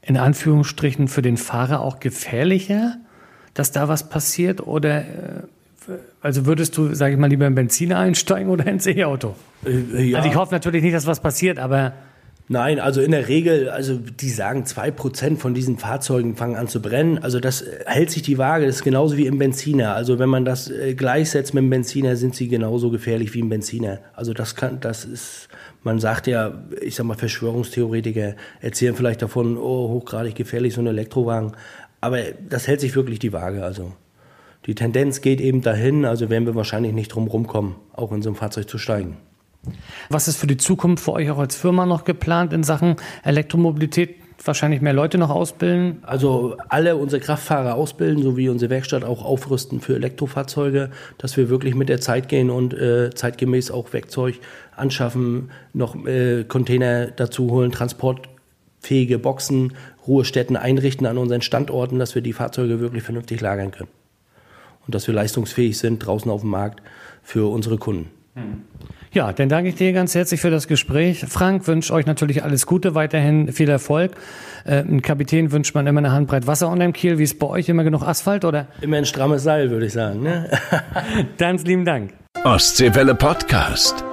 in 0.01 0.17
Anführungsstrichen 0.17 1.07
für 1.07 1.21
den 1.21 1.37
Fahrer 1.37 1.81
auch 1.81 1.99
gefährlicher? 1.99 2.97
dass 3.55 3.71
da 3.71 3.87
was 3.87 4.07
passiert? 4.09 4.61
Oder 4.61 4.99
äh, 4.99 5.03
also 6.21 6.45
würdest 6.45 6.77
du, 6.77 6.93
sage 6.93 7.13
ich 7.13 7.19
mal, 7.19 7.27
lieber 7.27 7.47
in 7.47 7.55
Benziner 7.55 7.97
einsteigen 7.97 8.51
oder 8.51 8.67
ins 8.67 8.85
E-Auto? 8.85 9.35
Äh, 9.65 10.03
ja. 10.03 10.17
Also 10.19 10.29
ich 10.29 10.35
hoffe 10.35 10.53
natürlich 10.53 10.83
nicht, 10.83 10.93
dass 10.93 11.07
was 11.07 11.21
passiert, 11.21 11.57
aber 11.57 11.93
Nein, 12.47 12.79
also 12.79 13.01
in 13.01 13.09
der 13.09 13.27
Regel, 13.27 13.69
also 13.69 13.97
die 13.97 14.29
sagen, 14.29 14.65
zwei 14.65 14.91
Prozent 14.91 15.39
von 15.39 15.55
diesen 15.55 15.79
Fahrzeugen 15.79 16.35
fangen 16.35 16.55
an 16.55 16.67
zu 16.67 16.79
brennen. 16.79 17.17
Also 17.17 17.39
das 17.39 17.63
äh, 17.63 17.85
hält 17.87 18.11
sich 18.11 18.21
die 18.21 18.37
Waage, 18.37 18.67
das 18.67 18.77
ist 18.77 18.83
genauso 18.83 19.17
wie 19.17 19.25
im 19.25 19.39
Benziner. 19.39 19.95
Also 19.95 20.19
wenn 20.19 20.29
man 20.29 20.45
das 20.45 20.69
äh, 20.69 20.93
gleichsetzt 20.93 21.55
mit 21.55 21.63
dem 21.63 21.71
Benziner, 21.71 22.15
sind 22.15 22.35
sie 22.35 22.47
genauso 22.47 22.91
gefährlich 22.91 23.33
wie 23.33 23.39
im 23.39 23.49
Benziner. 23.49 23.99
Also 24.13 24.33
das 24.33 24.55
kann, 24.55 24.79
das 24.79 25.05
ist, 25.05 25.49
man 25.81 25.99
sagt 25.99 26.27
ja, 26.27 26.53
ich 26.81 26.93
sag 26.93 27.07
mal, 27.07 27.17
Verschwörungstheoretiker 27.17 28.35
erzählen 28.61 28.95
vielleicht 28.95 29.23
davon, 29.23 29.57
oh, 29.57 29.89
hochgradig 29.89 30.35
gefährlich, 30.35 30.75
so 30.75 30.81
ein 30.81 30.87
Elektrowagen. 30.87 31.53
Aber 31.99 32.19
das 32.47 32.67
hält 32.67 32.79
sich 32.79 32.95
wirklich 32.95 33.17
die 33.17 33.33
Waage, 33.33 33.63
also. 33.63 33.93
Die 34.67 34.75
Tendenz 34.75 35.21
geht 35.21 35.41
eben 35.41 35.61
dahin, 35.61 36.05
also 36.05 36.29
werden 36.31 36.47
wir 36.47 36.55
wahrscheinlich 36.55 36.93
nicht 36.93 37.09
drum 37.09 37.27
rumkommen, 37.27 37.75
auch 37.93 38.11
in 38.11 38.23
so 38.23 38.29
ein 38.29 38.35
Fahrzeug 38.35 38.67
zu 38.67 38.79
steigen. 38.79 39.17
Was 40.09 40.27
ist 40.27 40.37
für 40.37 40.47
die 40.47 40.57
Zukunft 40.57 41.03
für 41.03 41.13
euch 41.13 41.29
auch 41.29 41.39
als 41.39 41.55
Firma 41.55 41.85
noch 41.85 42.03
geplant 42.03 42.53
in 42.53 42.63
Sachen 42.63 42.95
Elektromobilität? 43.23 44.15
Wahrscheinlich 44.43 44.81
mehr 44.81 44.93
Leute 44.93 45.17
noch 45.17 45.31
ausbilden? 45.31 45.99
Also 46.03 46.57
alle 46.69 46.97
unsere 46.97 47.19
Kraftfahrer 47.19 47.75
ausbilden, 47.75 48.21
sowie 48.21 48.49
unsere 48.49 48.69
Werkstatt 48.69 49.03
auch 49.03 49.25
aufrüsten 49.25 49.79
für 49.79 49.95
Elektrofahrzeuge, 49.95 50.91
dass 51.17 51.35
wir 51.35 51.49
wirklich 51.49 51.73
mit 51.73 51.89
der 51.89 51.99
Zeit 51.99 52.29
gehen 52.29 52.51
und 52.51 52.73
äh, 52.73 53.09
zeitgemäß 53.09 53.71
auch 53.71 53.91
Werkzeug 53.93 54.35
anschaffen, 54.75 55.49
noch 55.73 55.95
äh, 56.05 56.43
Container 56.43 57.07
dazu 57.07 57.49
holen, 57.49 57.71
transportfähige 57.71 59.17
Boxen, 59.17 59.73
Ruhestätten 60.05 60.57
einrichten 60.57 61.07
an 61.07 61.17
unseren 61.17 61.41
Standorten, 61.41 61.97
dass 61.97 62.13
wir 62.13 62.21
die 62.21 62.33
Fahrzeuge 62.33 62.79
wirklich 62.79 63.03
vernünftig 63.03 63.41
lagern 63.41 63.71
können. 63.71 63.89
Und 64.85 64.93
dass 64.93 65.07
wir 65.07 65.15
leistungsfähig 65.15 65.77
sind 65.79 66.05
draußen 66.05 66.29
auf 66.29 66.41
dem 66.41 66.51
Markt 66.51 66.83
für 67.23 67.51
unsere 67.51 67.77
Kunden. 67.77 68.11
Hm. 68.35 68.61
Ja, 69.15 69.31
dann 69.31 69.47
danke 69.47 69.69
ich 69.69 69.75
dir 69.75 69.93
ganz 69.93 70.13
herzlich 70.13 70.41
für 70.41 70.49
das 70.51 70.67
Gespräch. 70.67 71.25
Frank 71.29 71.65
wünscht 71.67 71.89
euch 71.89 72.05
natürlich 72.05 72.43
alles 72.43 72.65
Gute, 72.65 72.95
weiterhin 72.95 73.53
viel 73.53 73.69
Erfolg. 73.69 74.11
Äh, 74.65 74.79
ein 74.79 75.01
Kapitän 75.01 75.53
wünscht 75.53 75.73
man 75.73 75.87
immer 75.87 75.99
eine 75.99 76.11
Handbreit 76.11 76.47
Wasser 76.47 76.67
unter 76.67 76.83
dem 76.83 76.91
Kiel. 76.91 77.17
Wie 77.17 77.23
ist 77.23 77.39
bei 77.39 77.47
euch 77.47 77.69
immer 77.69 77.85
genug 77.85 78.01
Asphalt, 78.01 78.43
oder? 78.43 78.67
Immer 78.81 78.97
ein 78.97 79.05
strammes 79.05 79.43
Seil, 79.43 79.71
würde 79.71 79.85
ich 79.85 79.93
sagen. 79.93 80.21
Ne? 80.21 80.49
Ganz 81.37 81.63
lieben 81.63 81.85
Dank. 81.85 82.11
Ostseewelle 82.43 83.15
Podcast. 83.15 84.03